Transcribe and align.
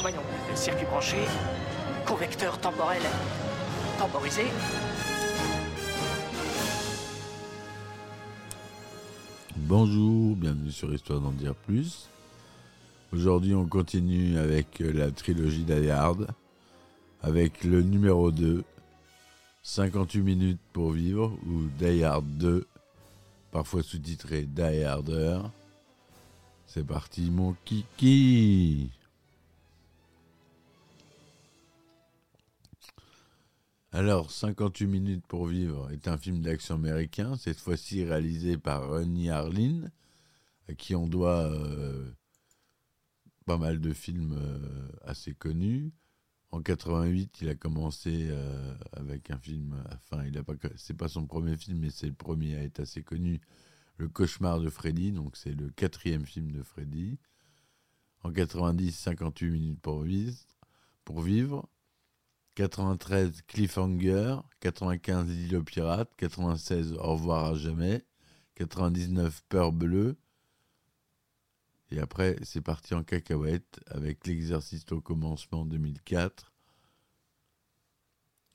Voyons, 0.00 0.22
circuit 0.54 0.86
branché, 0.86 1.16
convecteur 2.06 2.60
temporel 2.60 3.02
temporisé. 3.98 4.42
Bonjour, 9.56 10.36
bienvenue 10.36 10.70
sur 10.70 10.94
Histoire 10.94 11.20
d'en 11.20 11.32
dire 11.32 11.54
plus. 11.54 12.08
Aujourd'hui, 13.12 13.54
on 13.56 13.66
continue 13.66 14.38
avec 14.38 14.78
la 14.78 15.10
trilogie 15.10 15.64
Die 15.64 15.90
Hard, 15.90 16.28
avec 17.22 17.64
le 17.64 17.82
numéro 17.82 18.30
2, 18.30 18.62
58 19.64 20.20
minutes 20.20 20.60
pour 20.72 20.92
vivre, 20.92 21.36
ou 21.44 21.64
Die 21.76 22.04
Hard 22.04 22.24
2, 22.38 22.66
parfois 23.50 23.82
sous-titré 23.82 24.42
Die 24.42 24.84
Harder. 24.84 25.40
C'est 26.66 26.86
parti, 26.86 27.30
mon 27.32 27.56
kiki 27.64 28.90
Alors, 33.98 34.30
58 34.30 34.86
minutes 34.86 35.26
pour 35.26 35.46
vivre 35.46 35.90
est 35.90 36.06
un 36.06 36.16
film 36.16 36.40
d'action 36.40 36.76
américain, 36.76 37.36
cette 37.36 37.58
fois-ci 37.58 38.04
réalisé 38.04 38.56
par 38.56 38.88
Ronnie 38.88 39.28
Harlin, 39.28 39.90
à 40.68 40.74
qui 40.74 40.94
on 40.94 41.08
doit 41.08 41.50
euh, 41.50 42.08
pas 43.44 43.58
mal 43.58 43.80
de 43.80 43.92
films 43.92 44.36
euh, 44.38 44.88
assez 45.02 45.34
connus. 45.34 45.90
En 46.52 46.62
88, 46.62 47.40
il 47.40 47.48
a 47.48 47.56
commencé 47.56 48.28
euh, 48.30 48.72
avec 48.92 49.32
un 49.32 49.38
film, 49.38 49.74
enfin, 49.92 50.24
il 50.26 50.38
a 50.38 50.44
pas, 50.44 50.54
pas 50.96 51.08
son 51.08 51.26
premier 51.26 51.56
film, 51.56 51.80
mais 51.80 51.90
c'est 51.90 52.06
le 52.06 52.14
premier 52.14 52.54
à 52.54 52.62
être 52.62 52.78
assez 52.78 53.02
connu, 53.02 53.40
Le 53.96 54.08
Cauchemar 54.08 54.60
de 54.60 54.70
Freddy, 54.70 55.10
donc 55.10 55.36
c'est 55.36 55.56
le 55.56 55.70
quatrième 55.70 56.24
film 56.24 56.52
de 56.52 56.62
Freddy. 56.62 57.18
En 58.22 58.30
90, 58.30 58.92
58 58.92 59.50
minutes. 59.50 59.82
Pour 59.82 60.02
vivre. 61.20 61.68
93 62.58 63.42
Cliffhanger, 63.46 64.38
95 64.58 65.28
L'île 65.28 65.56
aux 65.58 65.62
pirates, 65.62 66.10
96 66.16 66.94
Au 66.94 67.12
revoir 67.12 67.44
à 67.44 67.54
jamais, 67.54 68.02
99 68.56 69.44
Peur 69.48 69.70
bleue. 69.70 70.16
Et 71.92 72.00
après, 72.00 72.34
c'est 72.42 72.60
parti 72.60 72.94
en 72.94 73.04
cacahuète 73.04 73.78
avec 73.86 74.26
l'exercice 74.26 74.90
au 74.90 75.00
commencement 75.00 75.64
2004. 75.66 76.52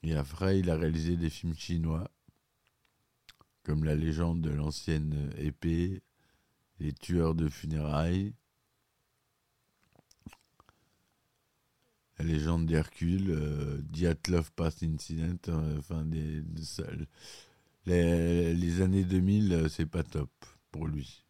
Et 0.02 0.14
après, 0.14 0.58
il 0.58 0.68
a 0.68 0.76
réalisé 0.76 1.16
des 1.16 1.30
films 1.30 1.54
chinois, 1.54 2.10
comme 3.62 3.84
La 3.84 3.94
légende 3.94 4.42
de 4.42 4.50
l'ancienne 4.50 5.32
épée, 5.38 6.02
Les 6.78 6.92
tueurs 6.92 7.34
de 7.34 7.48
funérailles, 7.48 8.34
La 12.18 12.24
légende 12.24 12.66
d'Hercule, 12.66 13.30
euh, 13.30 13.80
Diatlov 13.82 14.52
Past 14.52 14.82
Incident, 14.82 15.36
euh, 15.48 15.78
enfin 15.78 16.04
des, 16.04 16.42
de 16.42 16.62
ça, 16.62 16.84
les, 17.86 18.80
années 18.80 19.04
2000, 19.04 19.52
euh, 19.52 19.68
c'est 19.68 19.86
pas 19.86 20.02
top 20.02 20.30
pour 20.70 20.86
lui. 20.86 21.24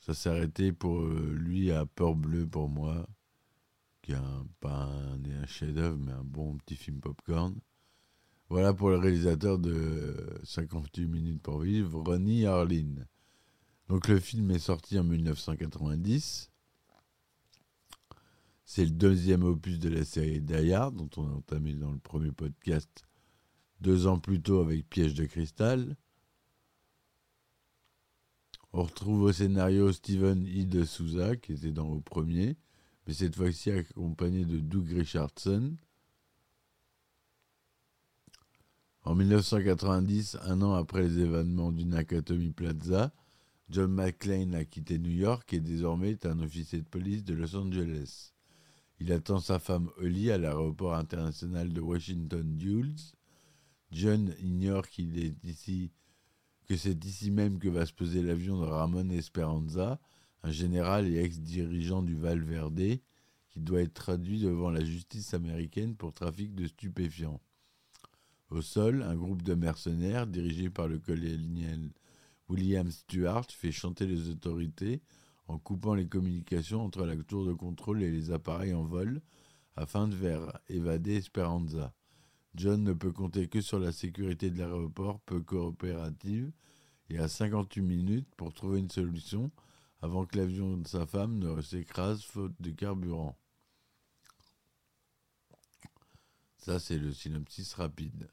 Ça 0.00 0.14
s'est 0.14 0.28
arrêté 0.28 0.72
pour 0.72 1.00
euh, 1.00 1.34
lui 1.38 1.70
à 1.70 1.86
Peur 1.86 2.14
Bleue 2.14 2.46
pour 2.46 2.68
moi, 2.68 3.06
qui 4.02 4.12
est 4.12 4.16
un, 4.16 4.46
pas 4.60 4.84
un, 4.84 5.42
un 5.42 5.46
chef-d'œuvre, 5.46 5.98
mais 5.98 6.12
un 6.12 6.24
bon 6.24 6.56
petit 6.58 6.76
film 6.76 7.00
popcorn. 7.00 7.54
Voilà 8.50 8.74
pour 8.74 8.90
le 8.90 8.98
réalisateur 8.98 9.58
de 9.58 10.40
58 10.44 11.06
minutes 11.06 11.42
pour 11.42 11.60
vivre, 11.60 12.00
Ronnie 12.00 12.44
Harlin. 12.44 13.06
Donc 13.88 14.08
le 14.08 14.20
film 14.20 14.50
est 14.50 14.58
sorti 14.58 14.98
en 14.98 15.04
1990. 15.04 16.50
C'est 18.64 18.84
le 18.84 18.90
deuxième 18.90 19.44
opus 19.44 19.78
de 19.78 19.90
la 19.90 20.04
série 20.04 20.40
Die 20.40 20.72
Hard, 20.72 20.96
dont 20.96 21.10
on 21.18 21.28
a 21.28 21.32
entamé 21.32 21.74
dans 21.74 21.92
le 21.92 21.98
premier 21.98 22.32
podcast 22.32 23.04
deux 23.80 24.06
ans 24.06 24.18
plus 24.18 24.40
tôt 24.40 24.60
avec 24.60 24.88
Piège 24.88 25.14
de 25.14 25.26
cristal. 25.26 25.96
On 28.72 28.82
retrouve 28.82 29.22
au 29.22 29.32
scénario 29.32 29.92
Steven 29.92 30.46
E. 30.46 30.64
de 30.64 30.84
Souza, 30.84 31.36
qui 31.36 31.52
était 31.52 31.70
dans 31.70 31.94
le 31.94 32.00
premier, 32.00 32.56
mais 33.06 33.12
cette 33.12 33.36
fois-ci 33.36 33.70
accompagné 33.70 34.46
de 34.46 34.58
Doug 34.58 34.90
Richardson. 34.90 35.76
En 39.02 39.14
1990, 39.14 40.38
un 40.42 40.62
an 40.62 40.72
après 40.72 41.02
les 41.02 41.18
événements 41.18 41.70
du 41.70 41.84
Nakatomi 41.84 42.50
Plaza, 42.50 43.12
John 43.68 43.92
McClane 43.92 44.54
a 44.54 44.64
quitté 44.64 44.98
New 44.98 45.12
York 45.12 45.52
et 45.52 45.60
désormais 45.60 46.12
est 46.12 46.26
un 46.26 46.40
officier 46.40 46.80
de 46.80 46.88
police 46.88 47.24
de 47.24 47.34
Los 47.34 47.54
Angeles. 47.54 48.33
Il 49.06 49.12
attend 49.12 49.38
sa 49.38 49.58
femme 49.58 49.90
Holly 49.98 50.30
à 50.30 50.38
l'aéroport 50.38 50.94
international 50.94 51.74
de 51.74 51.80
Washington 51.82 52.56
Dulles. 52.56 52.96
John 53.92 54.34
ignore 54.40 54.88
qu'il 54.88 55.22
est 55.22 55.44
ici, 55.44 55.92
que 56.64 56.74
c'est 56.74 57.04
ici 57.04 57.30
même 57.30 57.58
que 57.58 57.68
va 57.68 57.84
se 57.84 57.92
poser 57.92 58.22
l'avion 58.22 58.58
de 58.58 58.64
Ramon 58.64 59.10
Esperanza, 59.10 60.00
un 60.42 60.50
général 60.50 61.06
et 61.06 61.18
ex-dirigeant 61.18 62.02
du 62.02 62.16
Val 62.16 62.40
Verde, 62.40 62.98
qui 63.50 63.60
doit 63.60 63.82
être 63.82 63.92
traduit 63.92 64.40
devant 64.40 64.70
la 64.70 64.82
justice 64.82 65.34
américaine 65.34 65.96
pour 65.96 66.14
trafic 66.14 66.54
de 66.54 66.66
stupéfiants. 66.66 67.42
Au 68.48 68.62
sol, 68.62 69.02
un 69.02 69.16
groupe 69.16 69.42
de 69.42 69.52
mercenaires 69.52 70.26
dirigé 70.26 70.70
par 70.70 70.88
le 70.88 70.98
colonel 70.98 71.90
William 72.48 72.90
Stewart 72.90 73.48
fait 73.50 73.70
chanter 73.70 74.06
les 74.06 74.30
autorités 74.30 75.02
en 75.48 75.58
coupant 75.58 75.94
les 75.94 76.06
communications 76.06 76.84
entre 76.84 77.04
la 77.04 77.16
tour 77.16 77.44
de 77.46 77.52
contrôle 77.52 78.02
et 78.02 78.10
les 78.10 78.30
appareils 78.30 78.74
en 78.74 78.84
vol 78.84 79.20
afin 79.76 80.08
de 80.08 80.14
faire 80.14 80.58
évader 80.68 81.16
Esperanza. 81.16 81.92
John 82.54 82.84
ne 82.84 82.92
peut 82.92 83.12
compter 83.12 83.48
que 83.48 83.60
sur 83.60 83.78
la 83.78 83.92
sécurité 83.92 84.50
de 84.50 84.58
l'aéroport 84.58 85.20
peu 85.20 85.40
coopérative 85.40 86.52
et 87.10 87.18
a 87.18 87.28
58 87.28 87.82
minutes 87.82 88.34
pour 88.36 88.54
trouver 88.54 88.78
une 88.78 88.90
solution 88.90 89.50
avant 90.00 90.24
que 90.24 90.38
l'avion 90.38 90.76
de 90.76 90.86
sa 90.86 91.06
femme 91.06 91.38
ne 91.38 91.60
s'écrase 91.60 92.22
faute 92.22 92.54
de 92.60 92.70
carburant. 92.70 93.36
Ça, 96.58 96.78
c'est 96.78 96.98
le 96.98 97.12
synopsis 97.12 97.74
rapide. 97.74 98.30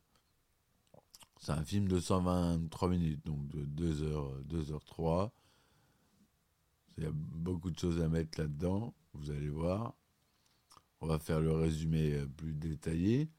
C'est 1.40 1.52
un 1.52 1.66
film 1.66 1.88
de 1.88 2.00
123 2.00 2.90
minutes, 2.90 3.26
donc 3.26 3.48
de 3.50 3.66
2 3.66 4.04
heures, 4.04 4.42
2h03. 4.44 5.32
Il 6.98 7.04
y 7.04 7.08
a 7.08 7.12
beaucoup 7.14 7.72
de 7.72 7.80
choses 7.80 8.02
à 8.02 8.08
mettre 8.08 8.40
là-dedans, 8.40 8.94
vous 9.14 9.32
allez 9.32 9.50
voir. 9.50 9.96
On 11.00 11.08
va 11.08 11.20
faire 11.20 11.42
le 11.42 11.52
résumé 11.52 12.26
plus 12.38 12.54
détaillé. 12.54 13.30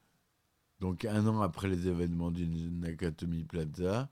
Donc 0.80 1.04
un 1.04 1.26
an 1.26 1.40
après 1.42 1.68
les 1.68 1.86
événements 1.86 2.30
du 2.30 2.46
Nakatomi 2.46 3.44
Plaza, 3.44 4.10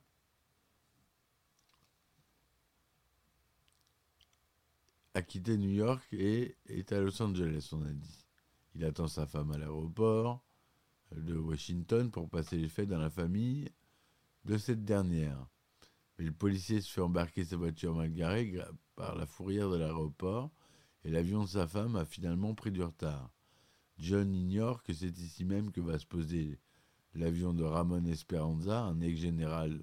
a 5.14 5.22
quitté 5.22 5.56
New 5.56 5.70
York 5.70 6.06
et 6.12 6.56
est 6.66 6.92
à 6.92 7.00
Los 7.00 7.20
Angeles, 7.20 7.68
on 7.72 7.82
a 7.82 7.92
dit. 7.92 8.26
Il 8.74 8.84
attend 8.84 9.08
sa 9.08 9.26
femme 9.26 9.50
à 9.50 9.58
l'aéroport 9.58 10.44
de 11.16 11.36
Washington 11.36 12.10
pour 12.10 12.28
passer 12.28 12.56
les 12.56 12.68
fêtes 12.68 12.88
dans 12.88 13.00
la 13.00 13.10
famille 13.10 13.68
de 14.44 14.56
cette 14.56 14.84
dernière. 14.84 15.48
Le 16.20 16.32
policier 16.32 16.82
se 16.82 16.92
fait 16.92 17.00
embarquer 17.00 17.46
sa 17.46 17.56
voiture 17.56 17.94
mal 17.94 18.12
garée 18.12 18.58
par 18.94 19.16
la 19.16 19.24
fourrière 19.24 19.70
de 19.70 19.78
l'aéroport 19.78 20.50
et 21.02 21.10
l'avion 21.10 21.44
de 21.44 21.48
sa 21.48 21.66
femme 21.66 21.96
a 21.96 22.04
finalement 22.04 22.54
pris 22.54 22.70
du 22.70 22.82
retard. 22.82 23.32
John 23.96 24.34
ignore 24.34 24.82
que 24.82 24.92
c'est 24.92 25.18
ici 25.18 25.46
même 25.46 25.72
que 25.72 25.80
va 25.80 25.98
se 25.98 26.04
poser 26.04 26.58
l'avion 27.14 27.54
de 27.54 27.64
Ramon 27.64 28.04
Esperanza, 28.04 28.82
un 28.82 29.00
ex-général 29.00 29.82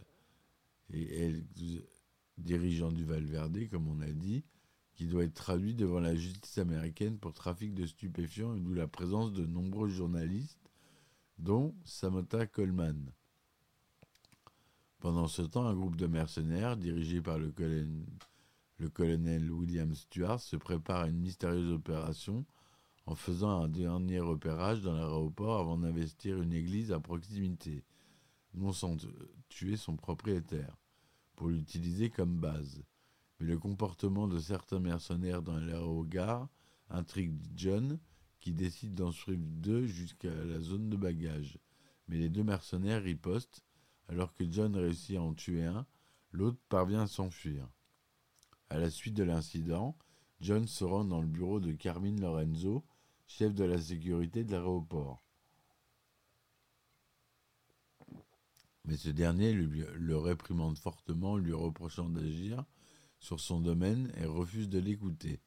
et 0.92 1.25
ex-dirigeant 1.25 2.92
du 2.92 3.04
Valverde, 3.04 3.68
comme 3.72 3.88
on 3.88 4.00
a 4.01 4.12
dit, 4.12 4.44
qui 4.94 5.07
doit 5.07 5.24
être 5.24 5.33
traduit 5.33 5.74
devant 5.74 6.00
la 6.00 6.13
justice 6.13 6.60
américaine 6.60 7.18
pour 7.18 7.33
trafic 7.33 7.74
de 7.74 7.88
stupéfiants 7.88 8.56
et 8.56 8.60
d'où 8.60 8.75
la 8.75 8.88
présence 8.88 9.33
de 9.33 9.48
nombreux 9.48 9.90
journalistes, 9.90 10.69
dont 11.40 11.74
Samantha 11.83 12.45
Coleman. 12.45 13.12
Pendant 14.99 15.27
ce 15.27 15.44
temps, 15.44 15.65
un 15.65 15.75
groupe 15.75 15.95
de 15.95 16.07
mercenaires, 16.07 16.75
dirigé 16.75 17.21
par 17.21 17.38
le 17.38 17.51
colonel, 18.89 19.51
William 19.51 19.94
Stuart, 19.94 20.39
se 20.39 20.55
prépare 20.55 21.01
à 21.01 21.07
une 21.07 21.19
mystérieuse 21.19 21.71
opération 21.71 22.45
en 23.05 23.15
faisant 23.15 23.61
un 23.61 23.67
dernier 23.67 24.19
repérage 24.19 24.81
dans 24.81 24.94
l'aéroport 24.94 25.59
avant 25.59 25.77
d'investir 25.77 26.41
une 26.41 26.51
église 26.51 26.91
à 26.91 26.99
proximité, 26.99 27.85
non 28.53 28.73
sans 28.73 28.97
tuer 29.49 29.77
son 29.77 29.95
propriétaire, 29.95 30.75
pour 31.35 31.49
l'utiliser 31.49 32.09
comme 32.09 32.39
base. 32.39 32.83
Mais 33.39 33.45
le 33.45 33.57
comportement 33.59 34.27
de 34.27 34.39
certains 34.39 34.79
mercenaires 34.79 35.44
dans 35.44 35.59
l'aérogare 35.59 36.49
intrigue 36.89 37.39
John, 37.55 37.99
qui 38.39 38.51
décide 38.51 38.95
d'en 38.95 39.11
suivre 39.11 39.44
deux 39.44 39.85
jusqu'à 39.85 40.33
la 40.33 40.59
zone 40.59 40.89
de 40.89 40.97
bagages. 40.97 41.59
Mais 42.07 42.17
les 42.17 42.29
deux 42.29 42.44
mercenaires 42.44 43.03
ripostent 43.03 43.63
alors 44.07 44.33
que 44.33 44.50
John 44.50 44.75
réussit 44.75 45.18
à 45.18 45.21
en 45.21 45.33
tuer 45.33 45.65
un, 45.65 45.86
l'autre 46.31 46.59
parvient 46.69 47.01
à 47.01 47.07
s'enfuir. 47.07 47.68
À 48.69 48.77
la 48.77 48.89
suite 48.89 49.15
de 49.15 49.24
l'incident, 49.24 49.98
John 50.42 50.68
se 50.68 50.83
rend 50.83 51.06
dans 51.06 51.21
le 51.21 51.27
bureau 51.27 51.59
de 51.59 51.71
Carmine 51.71 52.21
Lorenzo, 52.21 52.86
chef 53.27 53.54
de 53.54 53.63
la 53.63 53.80
sécurité 53.80 54.44
de 54.44 54.51
l'aéroport. 54.51 55.24
Mais 58.86 58.95
ce 58.95 59.09
dernier 59.09 59.51
le 59.54 60.18
réprimande 60.18 60.77
fortement, 60.77 61.38
lui 61.38 61.54
reprochant 61.54 62.07
d'agir 62.07 62.63
sur 63.19 63.39
son 63.39 63.59
domaine 63.59 64.12
et 64.18 64.25
refuse 64.25 64.69
de 64.69 64.80
l'écouter. 64.80 65.42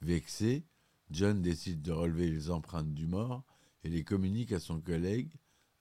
Vexé, 0.00 0.64
John 1.10 1.42
décide 1.42 1.82
de 1.82 1.92
relever 1.92 2.30
les 2.30 2.50
empreintes 2.50 2.94
du 2.94 3.06
mort 3.06 3.44
et 3.84 3.90
les 3.90 4.04
communique 4.04 4.52
à 4.52 4.60
son 4.60 4.80
collègue 4.80 5.32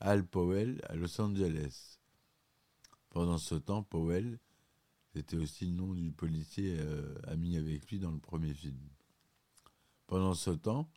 Al 0.03 0.25
Powell 0.25 0.81
à 0.89 0.95
Los 0.95 1.21
Angeles. 1.21 1.99
Pendant 3.11 3.37
ce 3.37 3.53
temps, 3.53 3.83
Powell, 3.83 4.39
c'était 5.13 5.37
aussi 5.37 5.67
le 5.67 5.73
nom 5.73 5.93
du 5.93 6.11
policier 6.11 6.75
euh, 6.79 7.13
ami 7.27 7.55
avec 7.55 7.87
lui 7.91 7.99
dans 7.99 8.09
le 8.09 8.17
premier 8.17 8.55
film. 8.55 8.79
Pendant 10.07 10.33
ce 10.33 10.49
temps, 10.49 10.89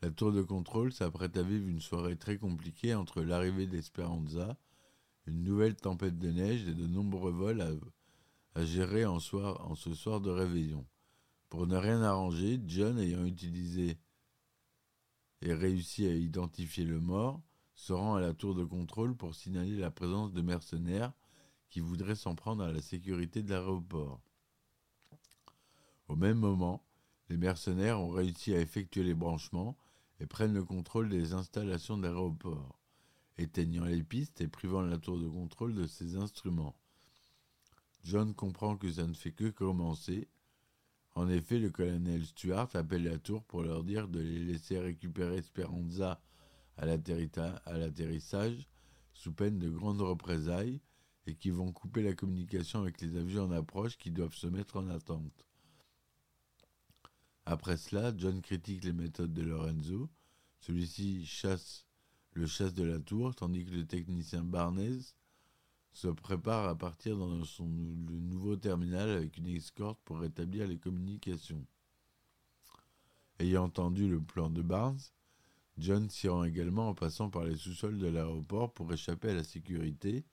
la 0.00 0.10
tour 0.10 0.32
de 0.32 0.40
contrôle 0.40 0.90
s'apprête 0.90 1.36
à 1.36 1.42
vivre 1.42 1.68
une 1.68 1.82
soirée 1.82 2.16
très 2.16 2.38
compliquée 2.38 2.94
entre 2.94 3.20
l'arrivée 3.20 3.66
d'Esperanza, 3.66 4.56
une 5.26 5.42
nouvelle 5.42 5.76
tempête 5.76 6.18
de 6.18 6.30
neige 6.30 6.66
et 6.66 6.74
de 6.74 6.86
nombreux 6.86 7.32
vols 7.32 7.60
à, 8.54 8.64
gérer 8.64 9.04
en, 9.04 9.20
ce 9.20 9.94
soir 9.94 10.22
de 10.22 10.30
réveillon. 10.30 10.86
Pour 11.50 11.66
ne 11.66 11.76
rien 11.76 12.00
arranger, 12.00 12.58
John 12.66 12.98
ayant 12.98 13.26
utilisé 13.26 13.98
et 15.42 15.52
réussi 15.52 16.06
à 16.06 16.14
identifier 16.14 16.84
le 16.84 17.00
mort, 17.00 17.42
se 17.80 17.94
rend 17.94 18.16
à 18.16 18.20
la 18.20 18.34
tour 18.34 18.54
de 18.54 18.62
contrôle 18.62 19.16
pour 19.16 19.34
signaler 19.34 19.74
la 19.74 19.90
présence 19.90 20.34
de 20.34 20.42
mercenaires 20.42 21.14
qui 21.70 21.80
voudraient 21.80 22.14
s'en 22.14 22.34
prendre 22.34 22.62
à 22.62 22.70
la 22.70 22.82
sécurité 22.82 23.42
de 23.42 23.48
l'aéroport. 23.48 24.20
Au 26.06 26.14
même 26.14 26.36
moment, 26.36 26.84
les 27.30 27.38
mercenaires 27.38 27.98
ont 27.98 28.10
réussi 28.10 28.52
à 28.52 28.60
effectuer 28.60 29.02
les 29.02 29.14
branchements 29.14 29.78
et 30.20 30.26
prennent 30.26 30.52
le 30.52 30.62
contrôle 30.62 31.08
des 31.08 31.32
installations 31.32 31.96
de 31.96 32.02
l'aéroport, 32.02 32.78
éteignant 33.38 33.86
les 33.86 34.02
pistes 34.02 34.42
et 34.42 34.48
privant 34.48 34.82
la 34.82 34.98
tour 34.98 35.18
de 35.18 35.28
contrôle 35.28 35.74
de 35.74 35.86
ses 35.86 36.16
instruments. 36.16 36.76
John 38.04 38.34
comprend 38.34 38.76
que 38.76 38.92
ça 38.92 39.06
ne 39.06 39.14
fait 39.14 39.32
que 39.32 39.48
commencer. 39.48 40.28
En 41.14 41.30
effet, 41.30 41.58
le 41.58 41.70
colonel 41.70 42.26
Stuart 42.26 42.68
appelle 42.74 43.04
la 43.04 43.18
tour 43.18 43.42
pour 43.44 43.62
leur 43.62 43.84
dire 43.84 44.06
de 44.06 44.20
les 44.20 44.40
laisser 44.40 44.78
récupérer 44.78 45.40
Speranza 45.40 46.20
à 46.80 47.76
l'atterrissage 47.76 48.68
sous 49.12 49.32
peine 49.32 49.58
de 49.58 49.68
grandes 49.68 50.00
représailles 50.00 50.80
et 51.26 51.34
qui 51.34 51.50
vont 51.50 51.72
couper 51.72 52.02
la 52.02 52.14
communication 52.14 52.80
avec 52.80 53.00
les 53.00 53.16
avions 53.16 53.44
en 53.44 53.52
approche 53.52 53.98
qui 53.98 54.10
doivent 54.10 54.34
se 54.34 54.46
mettre 54.46 54.76
en 54.76 54.88
attente. 54.88 55.46
Après 57.46 57.76
cela, 57.76 58.12
John 58.16 58.40
critique 58.40 58.84
les 58.84 58.92
méthodes 58.92 59.32
de 59.32 59.42
Lorenzo. 59.42 60.08
Celui-ci 60.60 61.24
chasse 61.26 61.86
le 62.32 62.46
chasse 62.46 62.74
de 62.74 62.84
la 62.84 63.00
tour, 63.00 63.34
tandis 63.34 63.64
que 63.64 63.72
le 63.72 63.86
technicien 63.86 64.44
Barnes 64.44 65.00
se 65.92 66.08
prépare 66.08 66.68
à 66.68 66.76
partir 66.76 67.18
dans 67.18 67.44
son, 67.44 67.66
le 67.66 68.20
nouveau 68.20 68.56
terminal 68.56 69.10
avec 69.10 69.36
une 69.36 69.48
escorte 69.48 69.98
pour 70.04 70.20
rétablir 70.20 70.68
les 70.68 70.78
communications. 70.78 71.66
Ayant 73.38 73.64
entendu 73.64 74.08
le 74.08 74.20
plan 74.20 74.50
de 74.50 74.62
Barnes, 74.62 75.00
John 75.80 76.10
s'y 76.10 76.28
rend 76.28 76.44
également 76.44 76.90
en 76.90 76.94
passant 76.94 77.30
par 77.30 77.44
les 77.44 77.56
sous-sols 77.56 77.98
de 77.98 78.06
l'aéroport 78.06 78.74
pour 78.74 78.92
échapper 78.92 79.30
à 79.30 79.34
la 79.34 79.44
sécurité, 79.44 80.26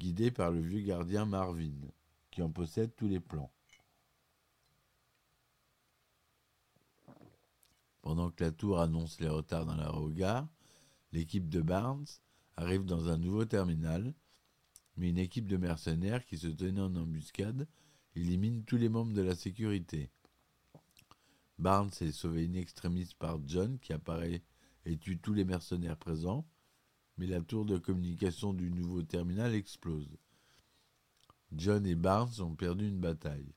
guidé 0.00 0.32
par 0.32 0.50
le 0.50 0.60
vieux 0.60 0.80
gardien 0.80 1.26
Marvin, 1.26 1.76
qui 2.32 2.42
en 2.42 2.50
possède 2.50 2.94
tous 2.96 3.06
les 3.06 3.20
plans. 3.20 3.52
Pendant 8.02 8.30
que 8.30 8.42
la 8.42 8.50
tour 8.50 8.80
annonce 8.80 9.20
les 9.20 9.28
retards 9.28 9.66
dans 9.66 9.76
l'aérogare, 9.76 10.48
l'équipe 11.12 11.48
de 11.48 11.60
Barnes 11.60 12.06
arrive 12.56 12.84
dans 12.84 13.08
un 13.08 13.16
nouveau 13.16 13.44
terminal, 13.44 14.12
mais 14.96 15.10
une 15.10 15.18
équipe 15.18 15.46
de 15.46 15.56
mercenaires 15.56 16.26
qui 16.26 16.36
se 16.36 16.48
tenait 16.48 16.80
en 16.80 16.96
embuscade 16.96 17.68
élimine 18.16 18.64
tous 18.64 18.76
les 18.76 18.88
membres 18.88 19.12
de 19.12 19.22
la 19.22 19.36
sécurité. 19.36 20.10
Barnes 21.58 21.92
est 22.00 22.10
sauvé 22.10 22.46
in 22.46 22.54
extremis 22.54 23.14
par 23.18 23.38
John 23.46 23.78
qui 23.78 23.92
apparaît 23.92 24.42
et 24.86 24.96
tue 24.96 25.18
tous 25.18 25.34
les 25.34 25.44
mercenaires 25.44 25.96
présents, 25.96 26.46
mais 27.18 27.26
la 27.26 27.40
tour 27.40 27.64
de 27.64 27.76
communication 27.76 28.52
du 28.54 28.70
nouveau 28.70 29.02
terminal 29.02 29.54
explose. 29.54 30.16
John 31.52 31.86
et 31.86 31.94
Barnes 31.94 32.40
ont 32.40 32.54
perdu 32.54 32.88
une 32.88 33.00
bataille. 33.00 33.54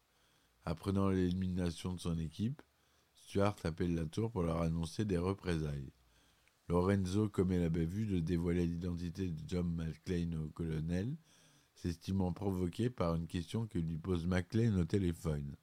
Apprenant 0.65 1.09
l'élimination 1.09 1.93
de 1.93 1.99
son 1.99 2.17
équipe, 2.17 2.61
Stuart 3.15 3.55
appelle 3.63 3.95
la 3.95 4.05
tour 4.05 4.31
pour 4.31 4.43
leur 4.43 4.61
annoncer 4.61 5.05
des 5.05 5.17
représailles. 5.17 5.91
Lorenzo 6.69 7.29
commet 7.29 7.59
la 7.59 7.69
vue 7.69 8.05
de 8.05 8.19
dévoiler 8.19 8.65
l'identité 8.65 9.29
de 9.29 9.41
John 9.47 9.69
McClane 9.75 10.35
au 10.35 10.49
colonel, 10.49 11.15
s'estimant 11.75 12.31
provoqué 12.31 12.89
par 12.89 13.15
une 13.15 13.27
question 13.27 13.67
que 13.67 13.79
lui 13.79 13.97
pose 13.97 14.25
McClane 14.25 14.79
au 14.79 14.85
téléphone. 14.85 15.55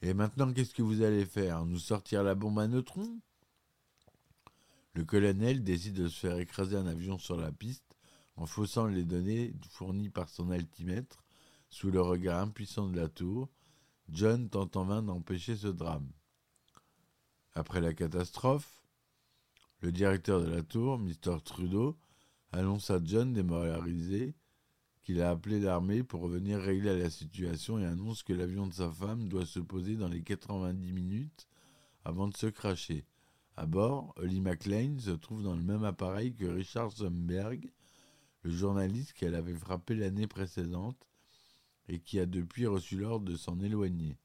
Et 0.00 0.14
maintenant, 0.14 0.52
qu'est-ce 0.52 0.74
que 0.74 0.82
vous 0.82 1.02
allez 1.02 1.26
faire? 1.26 1.64
Nous 1.64 1.78
sortir 1.78 2.22
la 2.22 2.34
bombe 2.34 2.58
à 2.58 2.68
neutrons? 2.68 3.20
Le 4.94 5.04
colonel 5.04 5.62
décide 5.62 5.94
de 5.94 6.08
se 6.08 6.18
faire 6.18 6.38
écraser 6.38 6.76
un 6.76 6.86
avion 6.86 7.18
sur 7.18 7.36
la 7.36 7.50
piste 7.50 7.96
en 8.36 8.46
faussant 8.46 8.86
les 8.86 9.04
données 9.04 9.54
fournies 9.70 10.10
par 10.10 10.28
son 10.28 10.50
altimètre 10.50 11.24
sous 11.70 11.90
le 11.90 12.00
regard 12.00 12.40
impuissant 12.40 12.88
de 12.88 13.00
la 13.00 13.08
tour. 13.08 13.48
John 14.10 14.50
tente 14.50 14.76
en 14.76 14.84
vain 14.84 15.02
d'empêcher 15.02 15.56
ce 15.56 15.68
drame. 15.68 16.10
Après 17.54 17.80
la 17.80 17.94
catastrophe, 17.94 18.82
le 19.80 19.92
directeur 19.92 20.40
de 20.40 20.48
la 20.48 20.62
tour, 20.62 20.98
Mr. 20.98 21.38
Trudeau, 21.44 21.96
annonce 22.52 22.90
à 22.90 23.00
John 23.02 23.32
démoralisé 23.32 24.34
qu'il 25.02 25.22
a 25.22 25.30
appelé 25.30 25.58
l'armée 25.58 26.02
pour 26.02 26.20
revenir 26.20 26.60
régler 26.60 26.98
la 26.98 27.10
situation 27.10 27.78
et 27.78 27.86
annonce 27.86 28.22
que 28.22 28.32
l'avion 28.32 28.66
de 28.66 28.74
sa 28.74 28.90
femme 28.90 29.28
doit 29.28 29.46
se 29.46 29.58
poser 29.58 29.96
dans 29.96 30.08
les 30.08 30.22
90 30.22 30.92
minutes 30.92 31.48
avant 32.04 32.28
de 32.28 32.36
se 32.36 32.46
cracher. 32.46 33.06
À 33.56 33.66
bord, 33.66 34.14
Holly 34.16 34.40
McLean 34.40 34.98
se 34.98 35.10
trouve 35.10 35.42
dans 35.42 35.54
le 35.54 35.62
même 35.62 35.84
appareil 35.84 36.34
que 36.34 36.46
Richard 36.46 36.90
Zumberg, 36.90 37.70
le 38.42 38.50
journaliste 38.50 39.12
qu'elle 39.12 39.34
avait 39.34 39.54
frappé 39.54 39.94
l'année 39.94 40.26
précédente 40.26 40.96
et 41.88 42.00
qui 42.00 42.18
a 42.18 42.26
depuis 42.26 42.66
reçu 42.66 42.96
l'ordre 42.96 43.30
de 43.30 43.36
s'en 43.36 43.60
éloigner. 43.60 44.16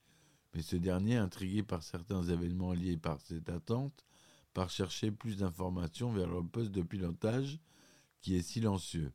Mais 0.54 0.62
ce 0.62 0.78
dernier, 0.78 1.18
intrigué 1.18 1.62
par 1.62 1.84
certains 1.84 2.24
événements 2.24 2.74
liés 2.74 2.98
par 2.98 3.20
cette 3.20 3.50
attente, 3.50 4.06
part 4.54 4.70
chercher 4.70 5.12
plus 5.12 5.38
d'informations 5.38 6.12
vers 6.12 6.28
le 6.28 6.44
poste 6.44 6.72
de 6.72 6.82
pilotage 6.82 7.60
qui 8.22 8.36
est 8.36 8.42
silencieux. 8.42 9.12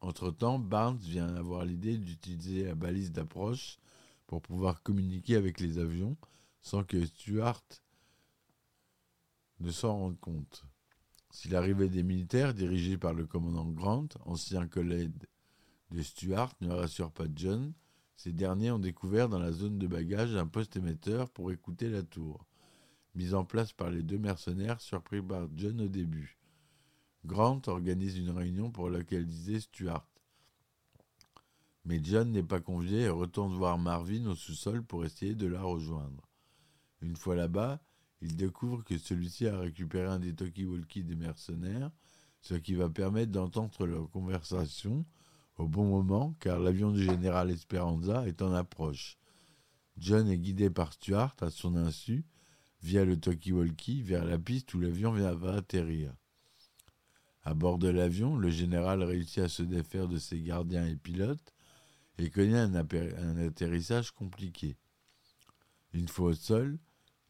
Entre-temps, 0.00 0.58
Barnes 0.58 0.98
vient 0.98 1.34
avoir 1.34 1.64
l'idée 1.64 1.98
d'utiliser 1.98 2.64
la 2.64 2.74
balise 2.74 3.12
d'approche 3.12 3.78
pour 4.26 4.40
pouvoir 4.40 4.82
communiquer 4.82 5.36
avec 5.36 5.60
les 5.60 5.78
avions 5.78 6.16
sans 6.62 6.84
que 6.84 7.04
Stuart 7.04 7.62
de 9.60 9.70
s'en 9.70 9.96
rendre 9.96 10.18
compte. 10.20 10.64
Si 11.30 11.48
l'arrivée 11.48 11.88
des 11.88 12.02
militaires, 12.02 12.54
dirigés 12.54 12.96
par 12.96 13.14
le 13.14 13.26
commandant 13.26 13.66
Grant, 13.66 14.08
ancien 14.24 14.66
collègue 14.66 15.12
de 15.90 16.02
Stuart, 16.02 16.52
ne 16.60 16.70
rassure 16.70 17.12
pas 17.12 17.26
John, 17.34 17.72
ces 18.16 18.32
derniers 18.32 18.70
ont 18.70 18.78
découvert 18.78 19.28
dans 19.28 19.38
la 19.38 19.52
zone 19.52 19.78
de 19.78 19.86
bagages 19.86 20.34
un 20.34 20.46
poste 20.46 20.76
émetteur 20.76 21.28
pour 21.30 21.52
écouter 21.52 21.90
la 21.90 22.02
tour, 22.02 22.46
mis 23.14 23.34
en 23.34 23.44
place 23.44 23.72
par 23.72 23.90
les 23.90 24.02
deux 24.02 24.18
mercenaires 24.18 24.80
surpris 24.80 25.20
par 25.20 25.48
John 25.54 25.80
au 25.82 25.88
début. 25.88 26.38
Grant 27.24 27.60
organise 27.66 28.16
une 28.16 28.30
réunion 28.30 28.70
pour 28.70 28.88
localiser 28.88 29.60
Stuart. 29.60 30.06
Mais 31.84 32.00
John 32.02 32.32
n'est 32.32 32.42
pas 32.42 32.60
convié 32.60 33.02
et 33.02 33.08
retourne 33.08 33.54
voir 33.54 33.78
Marvin 33.78 34.26
au 34.26 34.34
sous-sol 34.34 34.82
pour 34.82 35.04
essayer 35.04 35.34
de 35.34 35.46
la 35.46 35.62
rejoindre. 35.62 36.28
Une 37.02 37.16
fois 37.16 37.36
là-bas, 37.36 37.80
il 38.20 38.36
découvre 38.36 38.82
que 38.84 38.98
celui-ci 38.98 39.46
a 39.46 39.58
récupéré 39.58 40.06
un 40.06 40.18
des 40.18 40.34
talkie-walkie 40.34 41.04
des 41.04 41.16
mercenaires, 41.16 41.90
ce 42.40 42.54
qui 42.54 42.74
va 42.74 42.88
permettre 42.88 43.32
d'entendre 43.32 43.86
leur 43.86 44.10
conversation 44.10 45.04
au 45.58 45.66
bon 45.66 45.86
moment 45.86 46.34
car 46.40 46.58
l'avion 46.58 46.92
du 46.92 47.02
général 47.02 47.50
Esperanza 47.50 48.26
est 48.26 48.42
en 48.42 48.52
approche. 48.52 49.18
John 49.98 50.28
est 50.28 50.38
guidé 50.38 50.70
par 50.70 50.92
Stuart 50.92 51.34
à 51.40 51.50
son 51.50 51.76
insu 51.76 52.24
via 52.82 53.04
le 53.04 53.16
talkie-walkie 53.16 54.02
vers 54.02 54.24
la 54.24 54.38
piste 54.38 54.74
où 54.74 54.80
l'avion 54.80 55.12
va 55.12 55.54
atterrir. 55.54 56.14
À 57.42 57.54
bord 57.54 57.78
de 57.78 57.88
l'avion, 57.88 58.36
le 58.36 58.50
général 58.50 59.02
réussit 59.02 59.38
à 59.38 59.48
se 59.48 59.62
défaire 59.62 60.08
de 60.08 60.18
ses 60.18 60.40
gardiens 60.40 60.86
et 60.86 60.96
pilotes 60.96 61.54
et 62.18 62.30
connaît 62.30 62.58
un, 62.58 62.74
un 62.74 63.46
atterrissage 63.46 64.10
compliqué. 64.10 64.76
Une 65.92 66.08
fois 66.08 66.30
au 66.30 66.34
sol, 66.34 66.78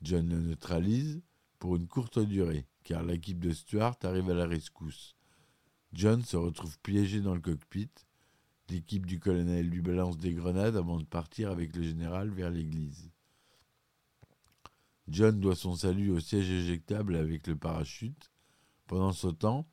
John 0.03 0.29
le 0.29 0.41
neutralise 0.41 1.23
pour 1.59 1.77
une 1.77 1.89
courte 1.89 2.19
durée, 2.19 2.67
car 2.85 3.03
l'équipe 3.03 3.41
de 3.41 3.53
Stuart 3.53 3.97
arrive 4.03 4.31
à 4.31 4.35
la 4.35 4.47
rescousse. 4.47 5.17
John 5.93 6.23
se 6.23 6.37
retrouve 6.37 6.79
piégé 6.81 7.21
dans 7.21 7.35
le 7.35 7.41
cockpit. 7.41 7.91
L'équipe 8.69 9.07
du 9.07 9.19
colonel 9.21 9.69
lui 9.69 9.81
balance 9.81 10.19
des 10.19 10.35
grenades 10.35 10.77
avant 10.77 10.99
de 10.99 11.05
partir 11.05 11.51
avec 11.51 11.75
le 11.75 11.83
général 11.83 12.31
vers 12.31 12.51
l'église. 12.51 13.11
John 15.09 15.41
doit 15.41 15.55
son 15.55 15.77
salut 15.77 16.11
au 16.11 16.21
siège 16.21 16.51
éjectable 16.51 17.15
avec 17.17 17.47
le 17.47 17.57
parachute. 17.57 18.31
Pendant 18.87 19.13
ce 19.13 19.29
temps, 19.29 19.69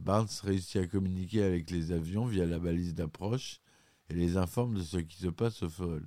Barnes 0.00 0.28
réussit 0.42 0.76
à 0.76 0.86
communiquer 0.86 1.44
avec 1.44 1.70
les 1.70 1.92
avions 1.92 2.26
via 2.26 2.44
la 2.46 2.58
balise 2.58 2.94
d'approche 2.94 3.60
et 4.10 4.14
les 4.14 4.36
informe 4.36 4.74
de 4.74 4.82
ce 4.82 4.98
qui 4.98 5.16
se 5.16 5.28
passe 5.28 5.62
au 5.62 5.68
vol 5.68 6.06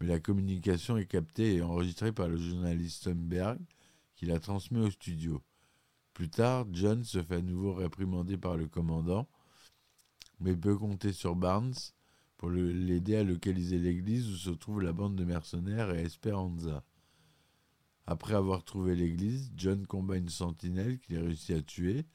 mais 0.00 0.06
la 0.06 0.20
communication 0.20 0.96
est 0.96 1.06
captée 1.06 1.56
et 1.56 1.62
enregistrée 1.62 2.12
par 2.12 2.28
le 2.28 2.36
journaliste 2.36 3.04
Sundberg, 3.04 3.58
qui 4.14 4.26
la 4.26 4.38
transmet 4.38 4.80
au 4.80 4.90
studio. 4.90 5.42
Plus 6.14 6.30
tard, 6.30 6.66
John 6.72 7.04
se 7.04 7.22
fait 7.22 7.36
à 7.36 7.42
nouveau 7.42 7.74
réprimander 7.74 8.36
par 8.36 8.56
le 8.56 8.66
commandant, 8.66 9.28
mais 10.40 10.56
peut 10.56 10.76
compter 10.76 11.12
sur 11.12 11.36
Barnes 11.36 11.74
pour 12.36 12.50
l'aider 12.50 13.16
à 13.16 13.24
localiser 13.24 13.78
l'église 13.78 14.28
où 14.28 14.36
se 14.36 14.50
trouve 14.50 14.82
la 14.82 14.92
bande 14.92 15.16
de 15.16 15.24
mercenaires 15.24 15.94
et 15.94 16.02
Esperanza. 16.02 16.84
Après 18.06 18.34
avoir 18.34 18.62
trouvé 18.62 18.94
l'église, 18.94 19.52
John 19.56 19.86
combat 19.86 20.16
une 20.16 20.28
sentinelle 20.28 20.98
qu'il 21.00 21.18
réussit 21.18 21.56
à 21.56 21.62
tuer 21.62 22.06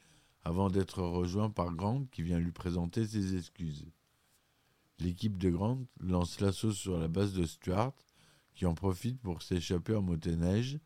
avant 0.43 0.69
d'être 0.69 1.01
rejoint 1.01 1.50
par 1.50 1.75
Grant 1.75 2.05
qui 2.11 2.23
vient 2.23 2.39
lui 2.39 2.51
présenter 2.51 3.05
ses 3.05 3.35
excuses. 3.35 3.85
L'équipe 5.01 5.39
de 5.39 5.50
Grant 5.50 5.79
lance 6.00 6.39
l'assaut 6.41 6.74
sur 6.74 7.00
la 7.00 7.08
base 7.08 7.34
de 7.34 7.43
Stuart, 7.43 7.93
qui 8.53 8.67
en 8.67 8.75
profite 8.75 9.20
pour 9.20 9.41
s'échapper 9.41 9.96
en 9.96 10.03
motoneige 10.03 10.77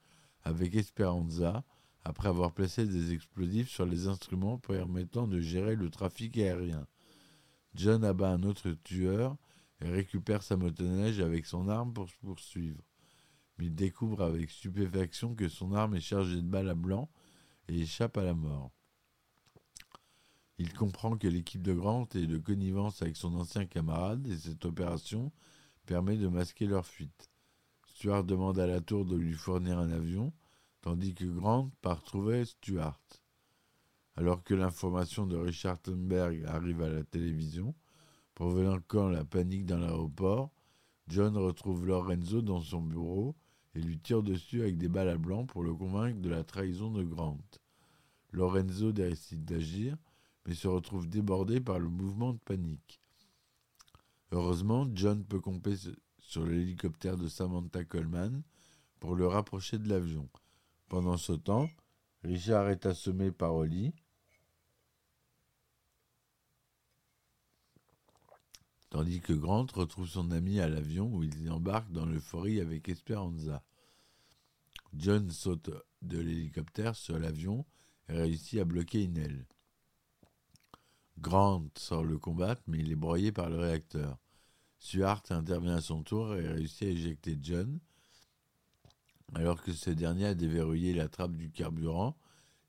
avec 0.44 0.74
Esperanza, 0.76 1.66
après 2.06 2.30
avoir 2.30 2.54
placé 2.54 2.86
des 2.86 3.12
explosifs 3.12 3.68
sur 3.68 3.86
les 3.86 4.08
instruments 4.08 4.58
permettant 4.58 5.28
de 5.28 5.42
gérer 5.42 5.76
le 5.76 5.90
trafic 5.90 6.38
aérien. 6.38 6.88
John 7.74 8.06
abat 8.06 8.30
un 8.30 8.44
autre 8.44 8.72
tueur 8.86 9.36
et 9.82 9.90
récupère 9.90 10.44
sa 10.44 10.56
motoneige 10.56 11.20
avec 11.20 11.46
son 11.46 11.68
arme 11.68 11.92
pour 11.92 12.08
se 12.10 12.18
poursuivre. 12.20 12.82
Mais 13.58 13.66
il 13.66 13.76
découvre 13.76 14.22
avec 14.22 14.50
stupéfaction 14.50 15.36
que 15.36 15.50
son 15.50 15.74
arme 15.74 15.96
est 15.96 16.00
chargée 16.00 16.38
de 16.38 16.48
balles 16.48 16.70
à 16.70 16.76
blanc 16.76 17.10
et 17.68 17.82
échappe 17.82 18.18
à 18.18 18.24
la 18.24 18.34
mort. 18.34 18.72
Il 20.58 20.74
comprend 20.74 21.18
que 21.18 21.28
l'équipe 21.28 21.62
de 21.62 21.74
Grant 21.74 22.08
est 22.16 22.28
de 22.28 22.38
connivence 22.38 23.02
avec 23.02 23.18
son 23.18 23.36
ancien 23.36 23.66
camarade 23.66 24.26
et 24.28 24.38
cette 24.38 24.64
opération 24.66 25.32
permet 25.86 26.18
de 26.18 26.28
masquer 26.28 26.66
leur 26.66 26.86
fuite. 26.86 27.30
Stuart 27.86 28.24
demande 28.24 28.60
à 28.60 28.68
la 28.68 28.82
tour 28.82 29.06
de 29.06 29.16
lui 29.16 29.34
fournir 29.34 29.78
un 29.80 29.92
avion, 29.92 30.34
tandis 30.82 31.14
que 31.14 31.26
Grant 31.26 31.72
part 31.82 32.04
trouver 32.04 32.46
Stuart. 32.46 33.00
Alors 34.16 34.44
que 34.44 34.54
l'information 34.54 35.26
de 35.26 35.36
Richard 35.36 35.82
Thunberg 35.82 36.46
arrive 36.46 36.82
à 36.82 36.90
la 36.90 37.04
télévision, 37.04 37.76
provoquant 38.34 39.10
la 39.10 39.26
panique 39.26 39.66
dans 39.66 39.78
l'aéroport, 39.78 40.52
John 41.08 41.38
retrouve 41.38 41.86
Lorenzo 41.86 42.42
dans 42.42 42.62
son 42.62 42.82
bureau 42.82 43.36
et 43.76 43.82
lui 43.82 44.00
tire 44.00 44.24
dessus 44.24 44.62
avec 44.62 44.78
des 44.78 44.88
balles 44.88 45.10
à 45.10 45.18
blanc 45.18 45.46
pour 45.46 45.64
le 45.64 45.74
convaincre 45.74 46.20
de 46.20 46.30
la 46.30 46.44
trahison 46.44 46.92
de 46.92 47.04
Grant. 47.04 47.40
Lorenzo 48.32 48.92
décide 48.92 49.46
d'agir, 49.46 49.98
mais 50.46 50.54
se 50.54 50.68
retrouve 50.68 51.08
débordé 51.08 51.60
par 51.60 51.80
le 51.80 51.90
mouvement 51.90 52.34
de 52.34 52.40
panique. 52.40 53.02
Heureusement, 54.32 54.88
John 54.94 55.24
peut 55.24 55.40
compter 55.40 55.76
sur 56.20 56.46
l'hélicoptère 56.46 57.18
de 57.18 57.28
Samantha 57.28 57.84
Coleman 57.86 58.44
pour 59.00 59.16
le 59.16 59.28
rapprocher 59.28 59.78
de 59.78 59.88
l'avion. 59.88 60.30
Pendant 60.90 61.18
ce 61.18 61.34
temps, 61.34 61.70
Richard 62.24 62.70
est 62.70 62.86
assommé 62.86 63.32
par 63.32 63.56
Holly. 63.56 63.94
Tandis 68.90 69.20
que 69.20 69.34
Grant 69.34 69.68
retrouve 69.74 70.08
son 70.08 70.32
ami 70.32 70.60
à 70.60 70.70
l'avion 70.70 71.14
où 71.14 71.24
il 71.24 71.52
embarque 71.52 71.92
dans 71.92 72.06
l'euphorie 72.06 72.62
avec 72.62 72.88
Esperanza. 72.88 73.64
John 74.94 75.30
saute 75.30 75.70
de 76.02 76.20
l'hélicoptère 76.20 76.96
sur 76.96 77.20
l'avion 77.20 77.66
et 78.08 78.14
réussit 78.14 78.60
à 78.60 78.66
bloquer 78.66 79.04
une 79.04 79.18
aile. 79.18 79.46
Grant 81.20 81.66
sort 81.78 82.04
le 82.04 82.18
combattre, 82.18 82.62
mais 82.68 82.80
il 82.80 82.92
est 82.92 82.96
broyé 82.96 83.32
par 83.32 83.50
le 83.50 83.58
réacteur. 83.58 84.18
Stuart 84.80 85.24
intervient 85.30 85.78
à 85.78 85.82
son 85.82 86.04
tour 86.04 86.36
et 86.36 86.48
réussit 86.48 86.84
à 86.84 86.92
éjecter 86.92 87.38
John. 87.42 87.80
Alors 89.34 89.62
que 89.62 89.72
ce 89.72 89.90
dernier 89.90 90.28
a 90.28 90.36
déverrouillé 90.36 90.94
la 90.94 91.08
trappe 91.08 91.36
du 91.36 91.50
carburant, 91.50 92.16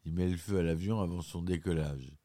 il 0.05 0.15
met 0.15 0.29
le 0.29 0.37
feu 0.37 0.59
à 0.59 0.63
l'avion 0.63 1.01
avant 1.01 1.21
son 1.21 1.43
décollage. 1.43 2.17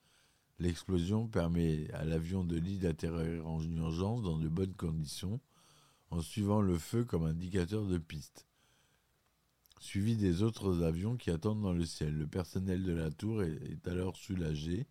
L'explosion 0.60 1.28
permet 1.28 1.92
à 1.92 2.06
l'avion 2.06 2.44
de 2.44 2.56
Lee 2.56 2.78
d'atterrir 2.78 3.48
en 3.48 3.62
urgence 3.63 4.22
dans 4.22 4.38
de 4.38 4.48
bonnes 4.48 4.75
conditions, 4.75 5.40
en 6.12 6.22
suivant 6.22 6.62
le 6.62 6.78
feu 6.78 7.04
comme 7.04 7.25
indicateur 7.25 7.86
de 7.86 7.98
piste. 7.98 8.46
Suivi 9.80 10.16
des 10.16 10.44
autres 10.44 10.84
avions 10.84 11.18
qui 11.18 11.32
attendent 11.32 11.63
dans 11.63 11.74
le 11.74 11.86
ciel. 11.86 12.16
Le 12.16 12.28
personnel 12.28 12.84
de 12.84 12.94
la 12.94 13.10
tour 13.10 13.42
est 13.42 13.88
alors 13.88 14.16
soulagé 14.16 14.86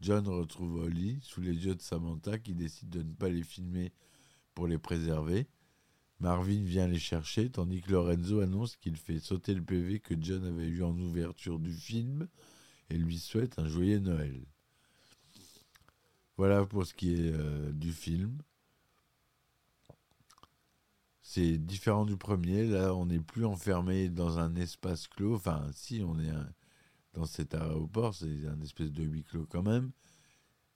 John 0.00 0.26
retrouve 0.28 0.76
Holly 0.76 1.18
sous 1.22 1.40
les 1.40 1.66
yeux 1.66 1.74
de 1.74 1.82
Samantha 1.82 2.38
qui 2.38 2.54
décide 2.54 2.90
de 2.90 3.02
ne 3.02 3.12
pas 3.12 3.28
les 3.28 3.42
filmer 3.42 3.92
pour 4.54 4.66
les 4.66 4.78
préserver. 4.78 5.46
Marvin 6.20 6.62
vient 6.62 6.86
les 6.86 6.98
chercher 6.98 7.50
tandis 7.50 7.82
que 7.82 7.92
Lorenzo 7.92 8.40
annonce 8.40 8.76
qu'il 8.76 8.96
fait 8.96 9.18
sauter 9.18 9.54
le 9.54 9.62
PV 9.62 10.00
que 10.00 10.14
John 10.18 10.44
avait 10.44 10.66
eu 10.66 10.82
en 10.82 10.98
ouverture 10.98 11.58
du 11.58 11.72
film 11.72 12.28
et 12.90 12.96
lui 12.96 13.18
souhaite 13.18 13.58
un 13.58 13.66
joyeux 13.66 13.98
Noël. 13.98 14.46
Voilà 16.36 16.64
pour 16.66 16.86
ce 16.86 16.94
qui 16.94 17.14
est 17.14 17.32
euh, 17.32 17.72
du 17.72 17.92
film. 17.92 18.38
C'est 21.22 21.58
différent 21.58 22.04
du 22.04 22.16
premier. 22.16 22.66
Là, 22.66 22.94
on 22.94 23.06
n'est 23.06 23.20
plus 23.20 23.44
enfermé 23.44 24.08
dans 24.08 24.38
un 24.38 24.54
espace 24.54 25.08
clos. 25.08 25.34
Enfin, 25.34 25.66
si, 25.72 26.02
on 26.04 26.18
est 26.18 26.30
un, 26.30 26.48
dans 27.16 27.24
cet 27.24 27.54
aéroport, 27.54 28.14
c'est 28.14 28.46
un 28.46 28.60
espèce 28.60 28.92
de 28.92 29.02
huis 29.02 29.24
clos 29.24 29.46
quand 29.46 29.62
même, 29.62 29.90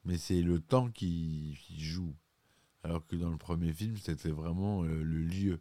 mais 0.05 0.17
c'est 0.17 0.41
le 0.41 0.59
temps 0.59 0.91
qui, 0.91 1.55
joue. 1.79 2.17
Alors 2.83 3.07
que 3.07 3.15
dans 3.15 3.31
le 3.31 3.37
premier 3.37 3.75
film, 3.75 3.99
c'était 3.99 4.31
vraiment 4.31 4.83
euh, 4.85 5.03
le 5.03 5.23
lieu 5.23 5.61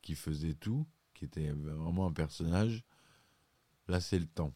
qui 0.00 0.14
faisait 0.14 0.54
tout, 0.54 0.86
qui 1.12 1.24
était 1.24 1.50
vraiment 1.50 2.06
un 2.06 2.12
personnage. 2.12 2.84
Là, 3.88 4.00
c'est 4.00 4.20
le 4.20 4.26
temps. 4.26 4.54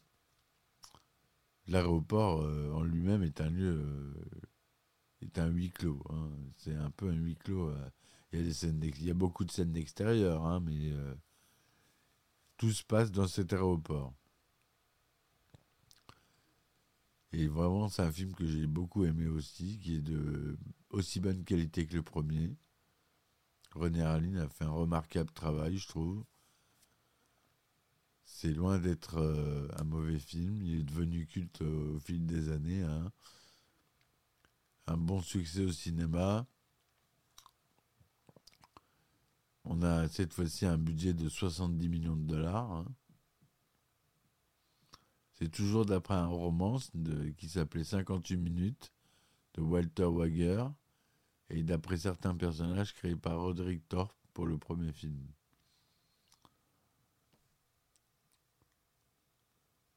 L'aéroport 1.67 2.43
euh, 2.43 2.71
en 2.71 2.83
lui-même 2.83 3.23
est 3.23 3.41
un 3.41 3.49
lieu, 3.49 3.83
euh, 3.83 4.13
est 5.21 5.37
un 5.37 5.47
huis 5.47 5.71
clos. 5.71 6.01
Hein. 6.09 6.29
C'est 6.55 6.75
un 6.75 6.91
peu 6.91 7.09
un 7.09 7.15
huis 7.15 7.35
clos. 7.35 7.73
Il 8.31 8.39
y 8.39 8.41
a 8.41 8.45
des 8.45 8.53
scènes, 8.53 8.79
beaucoup 9.13 9.43
de 9.43 9.51
scènes 9.51 9.73
d'extérieur, 9.73 10.45
hein, 10.45 10.61
mais 10.61 10.93
tout 12.55 12.71
se 12.71 12.83
passe 12.83 13.11
dans 13.11 13.27
cet 13.27 13.51
aéroport. 13.51 14.13
Et 17.33 17.47
vraiment, 17.47 17.89
c'est 17.89 18.01
un 18.01 18.11
film 18.11 18.33
que 18.33 18.45
j'ai 18.45 18.67
beaucoup 18.67 19.05
aimé 19.05 19.27
aussi, 19.27 19.79
qui 19.79 19.95
est 19.95 20.01
de 20.01 20.57
aussi 20.89 21.19
bonne 21.19 21.43
qualité 21.43 21.85
que 21.85 21.95
le 21.95 22.03
premier. 22.03 22.55
René 23.73 24.01
Harlin 24.01 24.37
a 24.37 24.47
fait 24.49 24.63
un 24.63 24.71
remarquable 24.71 25.31
travail, 25.31 25.77
je 25.77 25.87
trouve. 25.87 26.23
C'est 28.23 28.53
loin 28.53 28.77
d'être 28.79 29.17
euh, 29.17 29.67
un 29.77 29.83
mauvais 29.83 30.19
film. 30.19 30.61
Il 30.61 30.79
est 30.79 30.83
devenu 30.83 31.25
culte 31.27 31.61
au 31.61 31.99
fil 31.99 32.25
des 32.25 32.49
années. 32.49 32.83
Hein. 32.83 33.11
Un 34.87 34.97
bon 34.97 35.21
succès 35.21 35.63
au 35.63 35.71
cinéma. 35.71 36.45
On 39.63 39.81
a 39.81 40.07
cette 40.07 40.33
fois-ci 40.33 40.65
un 40.65 40.77
budget 40.77 41.13
de 41.13 41.27
70 41.29 41.89
millions 41.89 42.15
de 42.15 42.25
dollars. 42.25 42.71
Hein. 42.71 42.85
C'est 45.37 45.51
toujours 45.51 45.85
d'après 45.85 46.15
un 46.15 46.27
roman 46.27 46.79
qui 47.37 47.47
s'appelait 47.47 47.83
58 47.83 48.37
minutes 48.37 48.91
de 49.53 49.61
Walter 49.61 50.05
Wager. 50.05 50.65
et 51.49 51.61
d'après 51.61 51.97
certains 51.97 52.35
personnages 52.35 52.93
créés 52.93 53.15
par 53.15 53.39
Roderick 53.39 53.87
Thorpe 53.87 54.17
pour 54.33 54.47
le 54.47 54.57
premier 54.57 54.91
film. 54.91 55.27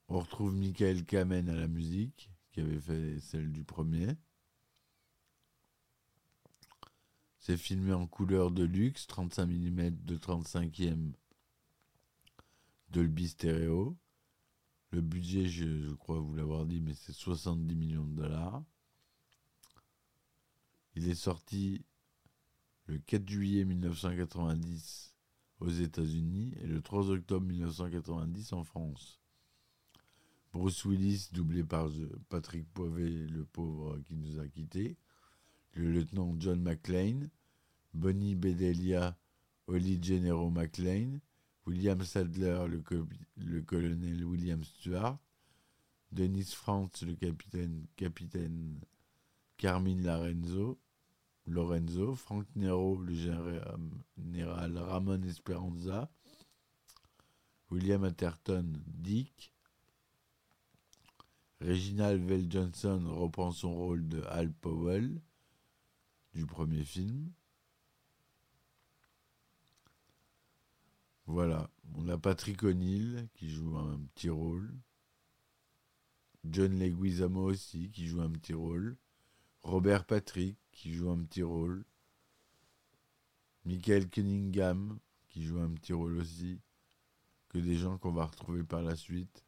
On 0.09 0.19
retrouve 0.19 0.53
Michael 0.53 1.05
Kamen 1.05 1.49
à 1.49 1.55
la 1.55 1.67
musique, 1.67 2.29
qui 2.51 2.61
avait 2.61 2.79
fait 2.79 3.19
celle 3.19 3.51
du 3.51 3.63
premier. 3.63 4.09
C'est 7.39 7.57
filmé 7.57 7.93
en 7.93 8.05
couleur 8.05 8.51
de 8.51 8.63
luxe, 8.63 9.07
35 9.07 9.47
mm 9.47 9.89
de 10.03 10.17
35e 10.17 11.13
Dolby 12.89 13.29
Stereo. 13.29 13.97
Le 14.91 14.99
budget, 14.99 15.47
je, 15.47 15.93
crois 15.93 16.19
vous 16.19 16.35
l'avoir 16.35 16.65
dit, 16.65 16.81
mais 16.81 16.93
c'est 16.93 17.13
70 17.13 17.75
millions 17.75 18.05
de 18.05 18.15
dollars. 18.15 18.61
Il 20.95 21.07
est 21.07 21.15
sorti 21.15 21.85
le 22.87 22.99
4 22.99 23.27
juillet 23.29 23.63
1990 23.63 25.15
aux 25.61 25.69
États-Unis 25.69 26.53
et 26.61 26.67
le 26.67 26.81
3 26.81 27.09
octobre 27.09 27.45
1990 27.45 28.51
en 28.51 28.65
France. 28.65 29.21
Bruce 30.51 30.83
Willis, 30.83 31.29
doublé 31.31 31.63
par 31.63 31.89
Patrick 32.27 32.67
Poivet, 32.73 33.09
le 33.09 33.45
pauvre 33.45 33.97
qui 33.99 34.15
nous 34.15 34.39
a 34.39 34.47
quittés, 34.49 34.97
le 35.73 35.89
lieutenant 35.89 36.35
John 36.37 36.61
McClane, 36.61 37.29
Bonnie 37.93 38.35
Bedelia, 38.35 39.17
Holly 39.67 40.03
Gennaro 40.03 40.49
McClane, 40.49 41.21
William 41.65 42.03
Sadler, 42.03 42.65
le, 42.67 43.61
colonel 43.61 44.25
William 44.25 44.63
Stewart, 44.63 45.19
Dennis 46.11 46.53
Franz, 46.53 47.05
le 47.05 47.15
capitaine, 47.15 47.85
capitaine 47.95 48.79
Carmine 49.57 50.03
Lorenzo, 50.03 50.79
Lorenzo, 51.45 52.15
Frank 52.15 52.47
Nero, 52.55 53.01
le 53.01 53.13
général 53.13 54.77
Ramon 54.77 55.23
Esperanza, 55.23 56.09
William 57.69 58.03
Atherton, 58.03 58.73
Dick, 58.87 59.53
Reginald 61.61 62.23
Vell 62.23 62.51
Johnson 62.51 63.03
reprend 63.07 63.51
son 63.51 63.73
rôle 63.73 64.07
de 64.07 64.23
Al 64.29 64.51
Powell 64.51 65.21
du 66.33 66.45
premier 66.45 66.83
film. 66.83 67.31
Voilà, 71.31 71.69
on 71.95 72.09
a 72.09 72.17
Patrick 72.17 72.61
O'Neill 72.61 73.29
qui 73.35 73.49
joue 73.49 73.77
un 73.77 74.01
petit 74.13 74.29
rôle. 74.29 74.69
John 76.43 76.77
Leguizamo 76.77 77.43
aussi 77.43 77.89
qui 77.89 78.05
joue 78.05 78.19
un 78.19 78.29
petit 78.29 78.53
rôle. 78.53 78.97
Robert 79.63 80.03
Patrick 80.03 80.57
qui 80.73 80.91
joue 80.91 81.09
un 81.09 81.23
petit 81.23 81.41
rôle. 81.41 81.85
Michael 83.63 84.09
Cunningham 84.09 84.99
qui 85.29 85.45
joue 85.45 85.61
un 85.61 85.69
petit 85.69 85.93
rôle 85.93 86.17
aussi. 86.17 86.59
Que 87.47 87.59
des 87.59 87.77
gens 87.77 87.97
qu'on 87.97 88.11
va 88.11 88.25
retrouver 88.25 88.65
par 88.65 88.81
la 88.81 88.97
suite. 88.97 89.45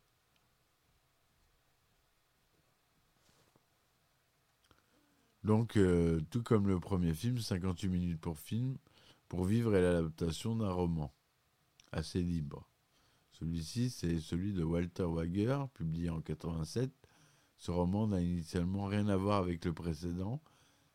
Donc, 5.44 5.76
euh, 5.76 6.22
tout 6.30 6.44
comme 6.44 6.66
le 6.70 6.80
premier 6.80 7.14
film, 7.14 7.40
58 7.40 7.90
minutes 7.90 8.22
pour 8.22 8.40
film, 8.40 8.78
pour 9.28 9.44
vivre 9.44 9.76
est 9.76 9.82
l'adaptation 9.82 10.56
d'un 10.56 10.72
roman 10.72 11.14
assez 11.94 12.22
libre. 12.22 12.68
Celui-ci, 13.32 13.90
c'est 13.90 14.20
celui 14.20 14.54
de 14.54 14.64
Walter 14.64 15.06
Wager, 15.06 15.66
publié 15.74 16.10
en 16.10 16.22
87. 16.22 16.92
Ce 17.58 17.72
roman 17.72 18.08
n'a 18.08 18.22
initialement 18.22 18.86
rien 18.86 19.08
à 19.08 19.18
voir 19.18 19.40
avec 19.40 19.66
le 19.66 19.74
précédent 19.74 20.42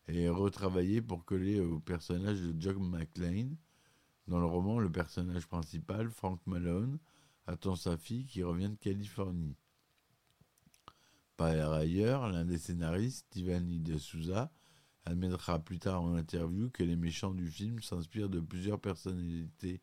et 0.07 0.25
est 0.25 0.28
retravaillé 0.28 1.02
pour 1.02 1.25
coller 1.25 1.61
au 1.61 1.81
personnage 1.81 2.40
de 2.40 2.55
John 2.61 2.88
McClane. 2.88 3.57
Dans 4.26 4.38
le 4.38 4.47
roman, 4.47 4.78
le 4.78 4.90
personnage 4.90 5.47
principal, 5.47 6.11
Frank 6.11 6.40
Malone, 6.47 6.99
attend 7.47 7.76
sa 7.76 7.97
fille 7.97 8.26
qui 8.26 8.43
revient 8.43 8.71
de 8.71 8.76
Californie. 8.76 9.56
Par 11.37 11.73
ailleurs, 11.73 12.28
l'un 12.28 12.45
des 12.45 12.58
scénaristes, 12.58 13.26
Steven 13.30 13.82
de 13.82 13.97
Souza, 13.97 14.50
admettra 15.04 15.58
plus 15.58 15.78
tard 15.78 16.02
en 16.02 16.15
interview 16.15 16.69
que 16.71 16.82
les 16.82 16.97
méchants 16.97 17.32
du 17.32 17.49
film 17.49 17.80
s'inspirent 17.80 18.28
de 18.28 18.41
plusieurs 18.41 18.80
personnalités 18.80 19.80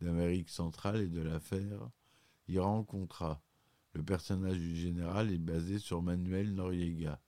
d'Amérique 0.00 0.50
centrale 0.50 1.02
et 1.02 1.08
de 1.08 1.20
l'affaire 1.20 1.90
Iran-Contra. 2.48 3.40
Le 3.94 4.02
personnage 4.02 4.58
du 4.58 4.76
général 4.76 5.32
est 5.32 5.38
basé 5.38 5.78
sur 5.78 6.02
Manuel 6.02 6.54
Noriega. 6.54 7.20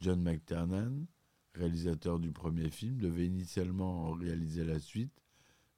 John 0.00 0.22
McTernan, 0.22 1.06
réalisateur 1.54 2.18
du 2.18 2.32
premier 2.32 2.70
film, 2.70 2.98
devait 2.98 3.26
initialement 3.26 4.08
en 4.08 4.12
réaliser 4.12 4.64
la 4.64 4.80
suite, 4.80 5.12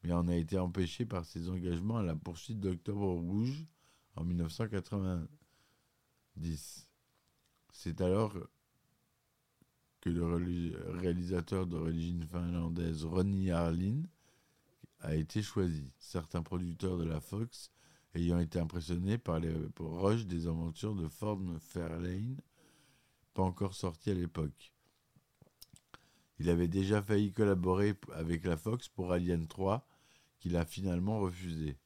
mais 0.03 0.13
en 0.13 0.29
a 0.29 0.37
été 0.37 0.59
empêché 0.59 1.05
par 1.05 1.25
ses 1.25 1.49
engagements 1.49 1.99
à 1.99 2.03
la 2.03 2.15
poursuite 2.15 2.61
d'Octobre 2.61 3.15
Rouge 3.15 3.67
en 4.17 4.25
1990. 4.25 6.89
C'est 7.73 8.01
alors 8.01 8.37
que 10.01 10.11
le 10.11 10.77
réalisateur 11.01 11.67
d'origine 11.67 12.25
finlandaise 12.29 13.05
Ronnie 13.05 13.51
Harlin 13.51 14.03
a 15.05 15.15
été 15.15 15.43
choisi. 15.43 15.93
Certains 15.99 16.43
producteurs 16.43 16.97
de 16.97 17.05
la 17.05 17.21
Fox 17.21 17.71
ayant 18.15 18.39
été 18.39 18.59
impressionnés 18.59 19.19
par 19.19 19.39
les 19.41 19.53
rushs 19.79 20.27
des 20.27 20.47
aventures 20.47 20.95
de 20.95 21.09
Ford 21.09 21.41
Fairlane, 21.61 22.41
pas 23.35 23.43
encore 23.43 23.75
sorties 23.75 24.11
à 24.11 24.15
l'époque. 24.15 24.73
Il 26.39 26.49
avait 26.49 26.69
déjà 26.69 27.03
failli 27.03 27.33
collaborer 27.33 27.95
avec 28.13 28.45
la 28.45 28.57
Fox 28.57 28.89
pour 28.89 29.13
Alien 29.13 29.47
3, 29.47 29.87
qu'il 30.39 30.57
a 30.57 30.65
finalement 30.65 31.21
refusé. 31.21 31.77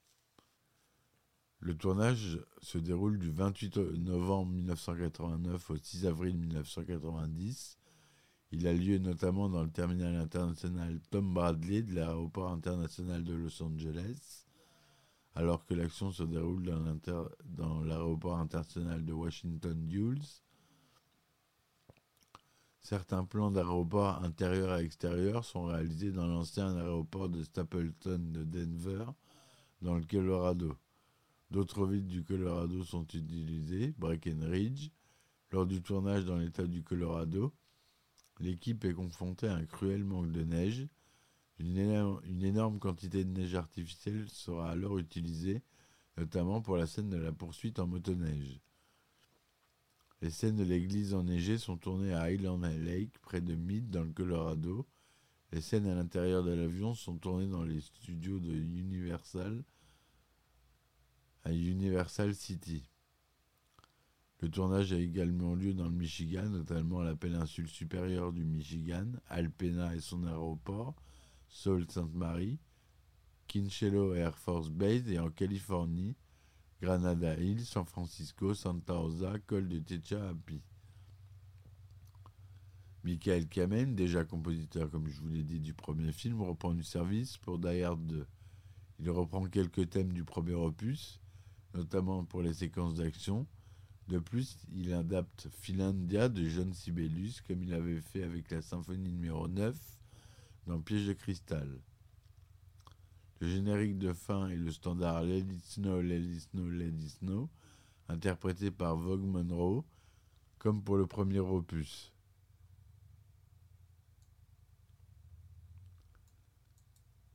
Le 1.59 1.75
tournage 1.75 2.39
se 2.61 2.77
déroule 2.77 3.19
du 3.19 3.31
28 3.31 3.77
novembre 3.97 4.51
1989 4.53 5.69
au 5.71 5.77
6 5.77 6.05
avril 6.05 6.37
1990 6.37 7.78
il 8.51 8.67
a 8.67 8.73
lieu 8.73 8.97
notamment 8.97 9.47
dans 9.49 9.63
le 9.63 9.69
terminal 9.69 10.15
international 10.15 10.99
Tom 11.11 11.33
Bradley 11.33 11.83
de 11.83 11.93
l'aéroport 11.93 12.51
international 12.51 13.23
de 13.23 13.33
Los 13.33 13.61
Angeles, 13.61 14.45
alors 15.35 15.65
que 15.65 15.75
l'action 15.75 16.11
se 16.11 16.23
déroule 16.23 16.73
dans 17.45 17.83
l'aéroport 17.83 18.37
international 18.37 19.05
de 19.05 19.13
Washington 19.13 19.87
Dulles. 19.87 20.25
Certains 22.81 23.23
plans 23.23 23.51
d'aéroport 23.51 24.23
intérieur 24.23 24.79
et 24.79 24.83
extérieur 24.83 25.45
sont 25.45 25.65
réalisés 25.65 26.11
dans 26.11 26.25
l'ancien 26.25 26.75
aéroport 26.75 27.29
de 27.29 27.43
Stapleton 27.43 28.17
de 28.17 28.43
Denver, 28.43 29.05
dans 29.81 29.95
le 29.95 30.05
Colorado. 30.05 30.75
D'autres 31.51 31.85
villes 31.85 32.07
du 32.07 32.23
Colorado 32.23 32.83
sont 32.83 33.05
utilisées, 33.05 33.93
Breckenridge, 33.97 34.89
lors 35.51 35.67
du 35.67 35.81
tournage 35.81 36.25
dans 36.25 36.37
l'État 36.37 36.65
du 36.65 36.83
Colorado, 36.83 37.53
l'équipe 38.39 38.83
est 38.85 38.93
confrontée 38.93 39.47
à 39.47 39.55
un 39.55 39.65
cruel 39.65 40.03
manque 40.03 40.31
de 40.31 40.43
neige. 40.43 40.87
Une 41.59 41.77
énorme, 42.43 42.79
quantité 42.79 43.25
de 43.25 43.31
neige 43.31 43.55
artificielle 43.55 44.29
sera 44.29 44.71
alors 44.71 44.97
utilisée, 44.97 45.61
notamment 46.17 46.61
pour 46.61 46.77
la 46.77 46.87
scène 46.87 47.09
de 47.09 47.17
la 47.17 47.33
poursuite 47.33 47.79
en 47.79 47.87
motoneige. 47.87 48.61
Les 50.21 50.29
scènes 50.29 50.55
de 50.55 50.63
l'église 50.63 51.13
enneigée 51.13 51.57
sont 51.57 51.77
tournées 51.77 52.13
à 52.13 52.23
Highland 52.23 52.61
Lake, 52.61 53.17
près 53.19 53.41
de 53.41 53.55
Meade, 53.55 53.89
dans 53.89 54.03
le 54.03 54.11
Colorado. 54.11 54.85
Les 55.51 55.61
scènes 55.61 55.87
à 55.87 55.95
l'intérieur 55.95 56.43
de 56.43 56.51
l'avion 56.51 56.93
sont 56.93 57.17
tournées 57.17 57.47
dans 57.47 57.63
les 57.63 57.81
studios 57.81 58.39
de 58.39 58.51
Universal 58.51 59.63
à 61.43 61.51
Universal 61.51 62.35
City. 62.35 62.83
Le 64.41 64.49
tournage 64.49 64.93
a 64.93 64.97
également 64.97 65.53
lieu 65.53 65.73
dans 65.73 65.85
le 65.89 65.95
Michigan, 65.95 66.49
notamment 66.49 66.99
à 66.99 67.03
la 67.03 67.15
péninsule 67.15 67.67
supérieure 67.67 68.31
du 68.31 68.45
Michigan, 68.45 69.07
Alpena 69.27 69.93
et 69.93 69.99
son 69.99 70.25
aéroport, 70.25 70.95
Sault 71.49 71.81
Ste. 71.81 72.13
Marie, 72.13 72.57
Kinchelo 73.47 74.13
Air 74.13 74.37
Force 74.37 74.69
Base 74.69 75.09
et 75.09 75.19
en 75.19 75.29
Californie, 75.29 76.15
Granada 76.81 77.35
Hills, 77.37 77.65
San 77.65 77.83
Francisco, 77.83 78.53
Santa 78.53 78.93
Rosa, 78.93 79.37
Col 79.45 79.67
de 79.67 79.79
Techa-Api. 79.79 80.61
Michael 83.03 83.47
Kamen, 83.47 83.95
déjà 83.95 84.23
compositeur 84.23 84.89
comme 84.89 85.07
je 85.09 85.19
vous 85.19 85.29
l'ai 85.29 85.43
dit 85.43 85.59
du 85.59 85.73
premier 85.73 86.13
film, 86.13 86.41
reprend 86.41 86.73
du 86.73 86.83
service 86.83 87.37
pour 87.37 87.59
Die 87.59 87.81
Hard 87.81 88.05
2. 88.07 88.25
Il 88.99 89.09
reprend 89.09 89.45
quelques 89.45 89.89
thèmes 89.89 90.13
du 90.13 90.23
premier 90.23 90.53
opus, 90.53 91.19
notamment 91.73 92.23
pour 92.23 92.41
les 92.41 92.53
séquences 92.53 92.95
d'action, 92.95 93.45
de 94.09 94.17
plus, 94.17 94.57
il 94.73 94.91
adapte 94.95 95.49
Philandia 95.51 96.29
de 96.29 96.43
John 96.49 96.73
Sibelius, 96.73 97.41
comme 97.41 97.61
il 97.61 97.75
avait 97.75 98.01
fait 98.01 98.23
avec 98.23 98.49
la 98.49 98.63
symphonie 98.63 99.11
numéro 99.11 99.47
9 99.47 99.77
dans 100.65 100.81
Piège 100.81 101.05
de 101.05 101.13
cristal. 101.13 101.79
Le 103.39 103.47
générique 103.47 103.99
de 103.99 104.11
fin 104.11 104.49
est 104.49 104.55
le 104.55 104.71
standard 104.71 105.21
Let 105.21 105.41
It 105.41 105.63
Snow, 105.63 106.01
Let 106.01 106.21
It 106.21 106.41
Snow, 106.41 106.67
Let 106.71 106.87
It 106.87 107.09
Snow, 107.19 107.49
interprété 108.07 108.71
par 108.71 108.95
Vogue 108.95 109.21
Monroe, 109.21 109.85
comme 110.57 110.83
pour 110.83 110.97
le 110.97 111.05
premier 111.05 111.37
opus. 111.37 112.11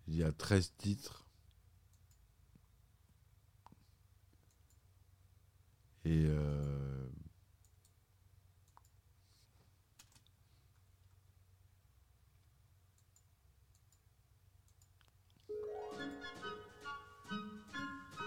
Il 0.09 0.17
y 0.17 0.25
a 0.25 0.33
13 0.33 0.73
titres 0.77 1.24
Et 6.07 6.27
euh, 6.27 7.07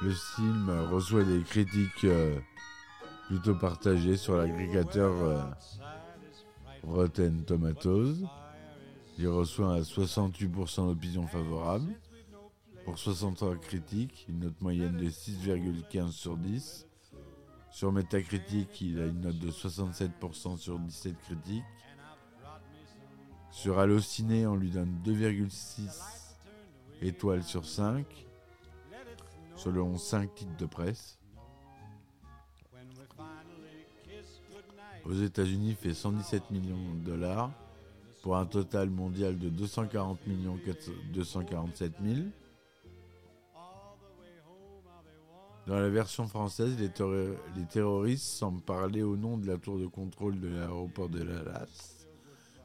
le 0.01 0.11
film 0.11 0.69
reçoit 0.91 1.23
des 1.23 1.43
critiques 1.43 2.03
euh, 2.05 2.39
plutôt 3.27 3.53
partagées 3.53 4.17
sur 4.17 4.37
l'agrégateur 4.37 5.11
euh, 5.21 5.39
Rotten 6.81 7.43
Tomatoes. 7.45 8.15
Il 9.19 9.27
reçoit 9.27 9.75
à 9.75 9.81
68% 9.81 10.87
d'opinions 10.87 11.27
favorables. 11.27 11.93
Pour 12.85 12.97
63 12.97 13.57
critiques, 13.57 14.25
une 14.29 14.39
note 14.39 14.59
moyenne 14.61 14.97
de 14.97 15.09
6,15 15.09 16.11
sur 16.11 16.37
10. 16.37 16.86
Sur 17.71 17.91
Metacritic, 17.91 18.81
il 18.81 18.99
a 18.99 19.05
une 19.05 19.21
note 19.21 19.37
de 19.39 19.51
67% 19.51 20.57
sur 20.57 20.79
17 20.79 21.15
critiques. 21.21 21.63
Sur 23.51 23.79
Allociné, 23.79 24.47
on 24.47 24.55
lui 24.55 24.69
donne 24.69 24.99
2,6 25.05 26.27
étoiles 27.01 27.43
sur 27.43 27.65
5, 27.65 28.05
selon 29.55 29.97
5 29.97 30.33
titres 30.35 30.57
de 30.57 30.65
presse. 30.65 31.17
Aux 35.05 35.13
États-Unis, 35.13 35.75
fait 35.75 35.93
117 35.93 36.51
millions 36.51 36.93
de 36.95 37.11
dollars 37.11 37.51
pour 38.21 38.37
un 38.37 38.45
total 38.45 38.89
mondial 38.89 39.37
de 39.37 39.49
240 39.49 40.27
millions 40.27 40.59
247 41.13 41.93
000. 42.03 42.27
Dans 45.67 45.79
la 45.79 45.89
version 45.89 46.25
française, 46.29 46.77
les, 46.79 47.65
terroristes 47.65 48.23
semblent 48.23 48.61
parler 48.61 49.03
au 49.03 49.17
nom 49.17 49.37
de 49.37 49.45
la 49.47 49.57
tour 49.57 49.77
de 49.77 49.85
contrôle 49.85 50.39
de 50.39 50.47
l'aéroport 50.47 51.09
de 51.09 51.19
Dallas, 51.19 52.07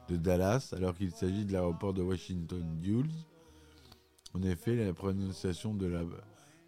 de 0.07 0.15
Dallas 0.15 0.73
alors 0.73 0.95
qu'il 0.95 1.11
s'agit 1.11 1.43
de 1.43 1.51
l'aéroport 1.51 1.93
de 1.93 2.01
Washington 2.01 2.65
Dulles. 2.79 3.11
En 4.33 4.41
effet, 4.43 4.77
la 4.77 4.93
prononciation 4.93 5.73
de 5.73 6.07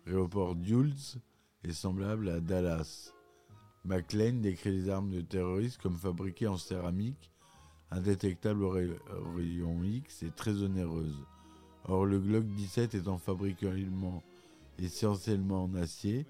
l'aéroport 0.06 0.56
Dulles 0.56 1.22
est 1.64 1.72
semblable 1.72 2.28
à 2.28 2.42
Dallas. 2.42 3.14
McLean 3.86 4.42
décrit 4.42 4.72
les 4.72 4.90
armes 4.90 5.12
de 5.12 5.22
terroristes 5.22 5.82
comme 5.82 5.96
fabriquées 5.96 6.48
en 6.48 6.58
céramique, 6.58 7.32
indétectables 7.92 8.62
au 8.62 8.72
rayon 8.72 9.82
X 9.86 10.24
et 10.24 10.32
très 10.32 10.62
onéreuses. 10.62 11.24
Or, 11.86 12.06
le 12.06 12.20
Glock 12.20 12.46
17 12.46 12.96
étant 12.96 13.20
fabriqué 13.20 13.68
essentiellement 14.80 15.64
en 15.64 15.76
acier, 15.76 16.26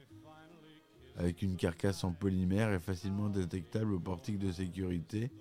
avec 1.18 1.42
une 1.42 1.56
carcasse 1.56 2.04
en 2.04 2.12
polymère 2.12 2.74
et 2.74 2.80
facilement 2.80 3.30
détectable 3.30 3.94
au 3.94 4.00
portique 4.00 4.40
de 4.40 4.52
sécurité, 4.52 5.32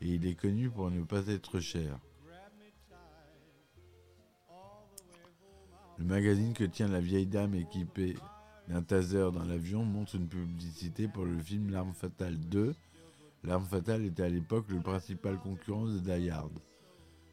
et 0.00 0.08
il 0.14 0.26
est 0.26 0.34
connu 0.34 0.68
pour 0.68 0.90
ne 0.90 1.02
pas 1.02 1.28
être 1.28 1.60
cher. 1.60 1.98
Le 5.98 6.04
magazine 6.04 6.52
que 6.52 6.64
tient 6.64 6.88
la 6.88 7.00
vieille 7.00 7.26
dame 7.26 7.54
équipée 7.54 8.16
d'un 8.68 8.82
taser 8.82 9.30
dans 9.32 9.44
l'avion 9.44 9.84
montre 9.84 10.16
une 10.16 10.28
publicité 10.28 11.06
pour 11.06 11.24
le 11.24 11.38
film 11.38 11.70
L'arme 11.70 11.92
fatale 11.92 12.38
2. 12.38 12.74
L'arme 13.44 13.64
fatale 13.64 14.04
était 14.04 14.24
à 14.24 14.28
l'époque 14.28 14.66
le 14.68 14.80
principal 14.80 15.38
concurrent 15.38 15.86
de 15.86 15.98
Die 15.98 16.30
Hard. 16.30 16.58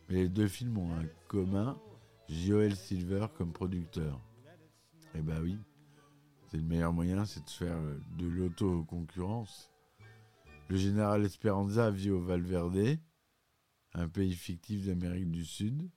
Mais 0.10 0.16
les 0.16 0.30
deux 0.30 0.48
films 0.48 0.78
ont 0.78 0.94
un 0.94 1.06
commun, 1.28 1.80
Joel 2.28 2.76
Silver 2.76 3.28
comme 3.38 3.54
producteur. 3.54 4.20
Eh 5.15 5.22
ben 5.22 5.41
oui, 5.41 5.58
c'est 6.48 6.58
le 6.58 6.63
meilleur 6.63 6.93
moyen, 6.93 7.26
c'est 7.26 7.43
de 7.43 7.50
faire 7.50 7.80
de 8.17 8.28
l'auto-concurrence. 8.28 9.72
Le 10.69 10.78
général 10.78 11.26
Esperanza 11.26 11.89
vit 11.89 12.12
au 12.12 12.22
Valverde, 12.22 13.00
un 13.93 14.08
pays 14.08 14.34
fictif 14.34 14.86
d'Amérique 14.86 15.32
du 15.32 15.43
Sud. 15.43 15.89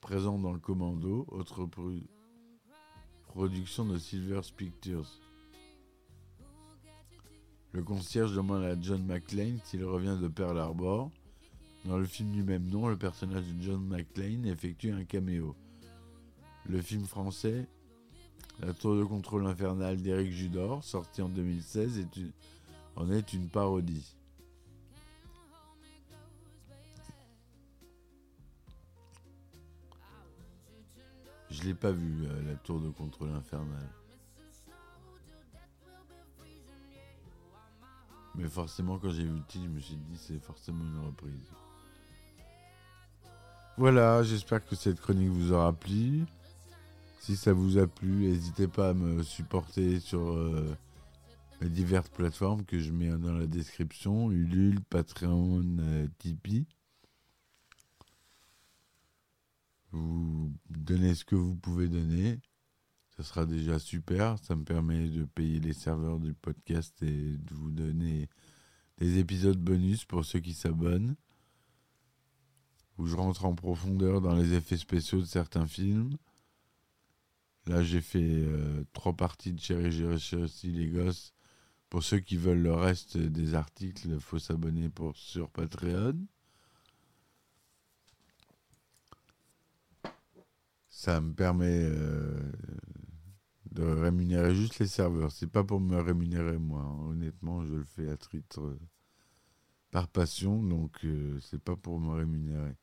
Présent 0.00 0.38
dans 0.38 0.52
le 0.52 0.58
commando, 0.58 1.24
autre 1.28 1.68
production 3.28 3.86
de 3.86 3.98
Silver 3.98 4.40
Pictures. 4.56 5.08
Le 7.70 7.82
concierge 7.82 8.34
demande 8.34 8.64
à 8.64 8.78
John 8.78 9.06
McClane 9.06 9.60
s'il 9.64 9.84
revient 9.84 10.18
de 10.20 10.28
Pearl 10.28 10.58
Harbor. 10.58 11.10
Dans 11.84 11.98
le 11.98 12.06
film 12.06 12.30
du 12.30 12.44
même 12.44 12.68
nom, 12.68 12.88
le 12.88 12.96
personnage 12.96 13.44
de 13.44 13.62
John 13.62 13.84
McClane 13.84 14.46
effectue 14.46 14.92
un 14.92 15.04
caméo. 15.04 15.56
Le 16.66 16.80
film 16.80 17.06
français 17.06 17.66
La 18.60 18.72
tour 18.72 18.96
de 18.96 19.02
contrôle 19.02 19.46
infernale 19.46 20.00
d'Éric 20.00 20.30
Judor, 20.30 20.84
sorti 20.84 21.22
en 21.22 21.28
2016, 21.28 22.06
en 22.94 23.10
est 23.10 23.32
une 23.32 23.48
parodie. 23.48 24.14
Je 31.50 31.64
l'ai 31.64 31.74
pas 31.74 31.90
vu, 31.90 32.24
euh, 32.26 32.42
la 32.44 32.54
tour 32.54 32.80
de 32.80 32.88
contrôle 32.90 33.30
infernale. 33.30 33.90
Mais 38.34 38.48
forcément, 38.48 38.98
quand 38.98 39.10
j'ai 39.10 39.24
vu 39.24 39.36
le 39.36 39.44
titre, 39.44 39.64
je 39.64 39.70
me 39.70 39.80
suis 39.80 39.96
dit 39.96 40.16
c'est 40.16 40.38
forcément 40.38 40.84
une 40.84 41.06
reprise. 41.06 41.50
Voilà, 43.78 44.22
j'espère 44.22 44.64
que 44.64 44.76
cette 44.76 45.00
chronique 45.00 45.30
vous 45.30 45.52
aura 45.52 45.72
plu. 45.72 46.24
Si 47.20 47.36
ça 47.36 47.54
vous 47.54 47.78
a 47.78 47.86
plu, 47.86 48.26
n'hésitez 48.26 48.68
pas 48.68 48.90
à 48.90 48.94
me 48.94 49.22
supporter 49.22 49.98
sur 49.98 50.32
euh, 50.32 50.76
les 51.62 51.70
diverses 51.70 52.10
plateformes 52.10 52.64
que 52.64 52.78
je 52.78 52.92
mets 52.92 53.08
dans 53.08 53.32
la 53.32 53.46
description 53.46 54.30
Ulule, 54.30 54.80
Patreon, 54.90 55.64
euh, 55.80 56.06
Tipeee. 56.18 56.66
Vous 59.92 60.52
donnez 60.68 61.14
ce 61.14 61.24
que 61.24 61.34
vous 61.34 61.54
pouvez 61.54 61.88
donner. 61.88 62.40
Ce 63.16 63.22
sera 63.22 63.46
déjà 63.46 63.78
super. 63.78 64.38
Ça 64.38 64.54
me 64.54 64.64
permet 64.64 65.08
de 65.08 65.24
payer 65.24 65.60
les 65.60 65.72
serveurs 65.72 66.18
du 66.18 66.34
podcast 66.34 67.02
et 67.02 67.36
de 67.38 67.54
vous 67.54 67.70
donner 67.70 68.28
des 68.98 69.18
épisodes 69.18 69.58
bonus 69.58 70.04
pour 70.04 70.26
ceux 70.26 70.40
qui 70.40 70.52
s'abonnent. 70.52 71.16
Où 72.98 73.06
je 73.06 73.16
rentre 73.16 73.44
en 73.44 73.54
profondeur 73.54 74.20
dans 74.20 74.34
les 74.34 74.52
effets 74.54 74.76
spéciaux 74.76 75.20
de 75.20 75.26
certains 75.26 75.66
films. 75.66 76.16
Là, 77.66 77.82
j'ai 77.82 78.00
fait 78.00 78.20
euh, 78.22 78.84
trois 78.92 79.12
parties 79.12 79.52
de 79.52 79.60
Chéri 79.60 80.18
Chéri 80.18 80.50
les 80.64 80.88
gosses. 80.88 81.32
Pour 81.88 82.02
ceux 82.02 82.18
qui 82.18 82.36
veulent 82.36 82.62
le 82.62 82.74
reste 82.74 83.16
des 83.16 83.54
articles, 83.54 84.08
il 84.08 84.18
faut 84.18 84.38
s'abonner 84.38 84.88
pour 84.88 85.16
sur 85.16 85.48
Patreon. 85.50 86.26
Ça 90.88 91.20
me 91.20 91.32
permet 91.34 91.84
euh, 91.84 92.52
de 93.70 93.84
rémunérer 93.84 94.54
juste 94.54 94.78
les 94.78 94.86
serveurs. 94.86 95.30
C'est 95.30 95.46
pas 95.46 95.64
pour 95.64 95.80
me 95.80 96.00
rémunérer 96.00 96.58
moi. 96.58 96.84
Honnêtement, 97.08 97.64
je 97.64 97.74
le 97.74 97.84
fais 97.84 98.08
à 98.08 98.16
titre 98.16 98.60
euh, 98.60 98.80
par 99.90 100.08
passion, 100.08 100.62
donc 100.62 101.06
c'est 101.40 101.62
pas 101.62 101.76
pour 101.76 102.00
me 102.00 102.12
rémunérer. 102.14 102.74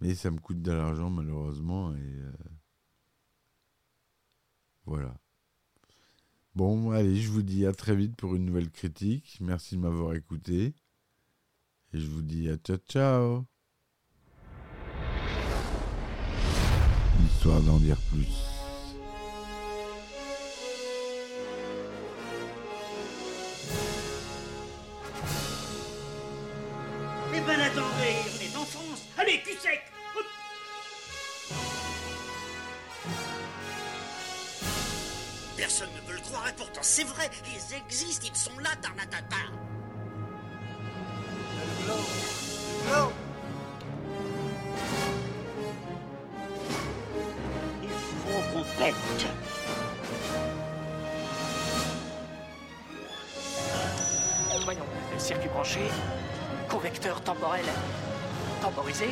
Mais 0.00 0.14
ça 0.14 0.30
me 0.30 0.38
coûte 0.38 0.62
de 0.62 0.72
l'argent 0.72 1.10
malheureusement 1.10 1.94
et 1.94 2.16
voilà. 4.86 5.14
Bon, 6.56 6.90
allez, 6.90 7.16
je 7.16 7.30
vous 7.30 7.42
dis 7.42 7.64
à 7.64 7.72
très 7.72 7.94
vite 7.94 8.16
pour 8.16 8.34
une 8.34 8.44
nouvelle 8.44 8.70
critique. 8.70 9.38
Merci 9.40 9.76
de 9.76 9.82
m'avoir 9.82 10.14
écouté. 10.14 10.74
Et 11.92 12.00
je 12.00 12.08
vous 12.08 12.22
dis 12.22 12.48
à 12.48 12.56
ciao 12.56 12.76
ciao. 12.88 13.44
Histoire 17.24 17.60
d'en 17.62 17.78
dire 17.78 17.98
plus. 18.10 18.49
Personne 35.80 35.96
ne 35.96 36.08
veut 36.10 36.14
le 36.14 36.20
croire 36.20 36.46
et 36.46 36.52
pourtant 36.52 36.82
c'est 36.82 37.04
vrai, 37.04 37.30
ils 37.46 37.74
existent, 37.74 38.26
ils 38.30 38.36
sont 38.36 38.58
là, 38.58 38.68
Tarnatata. 38.82 39.36
Qu'on 48.52 48.62
pète. 48.78 48.94
Voyons, 54.64 54.80
circuit 55.16 55.48
branché, 55.48 55.80
convecteur 56.68 57.22
temporel 57.22 57.64
temporisé, 58.60 59.08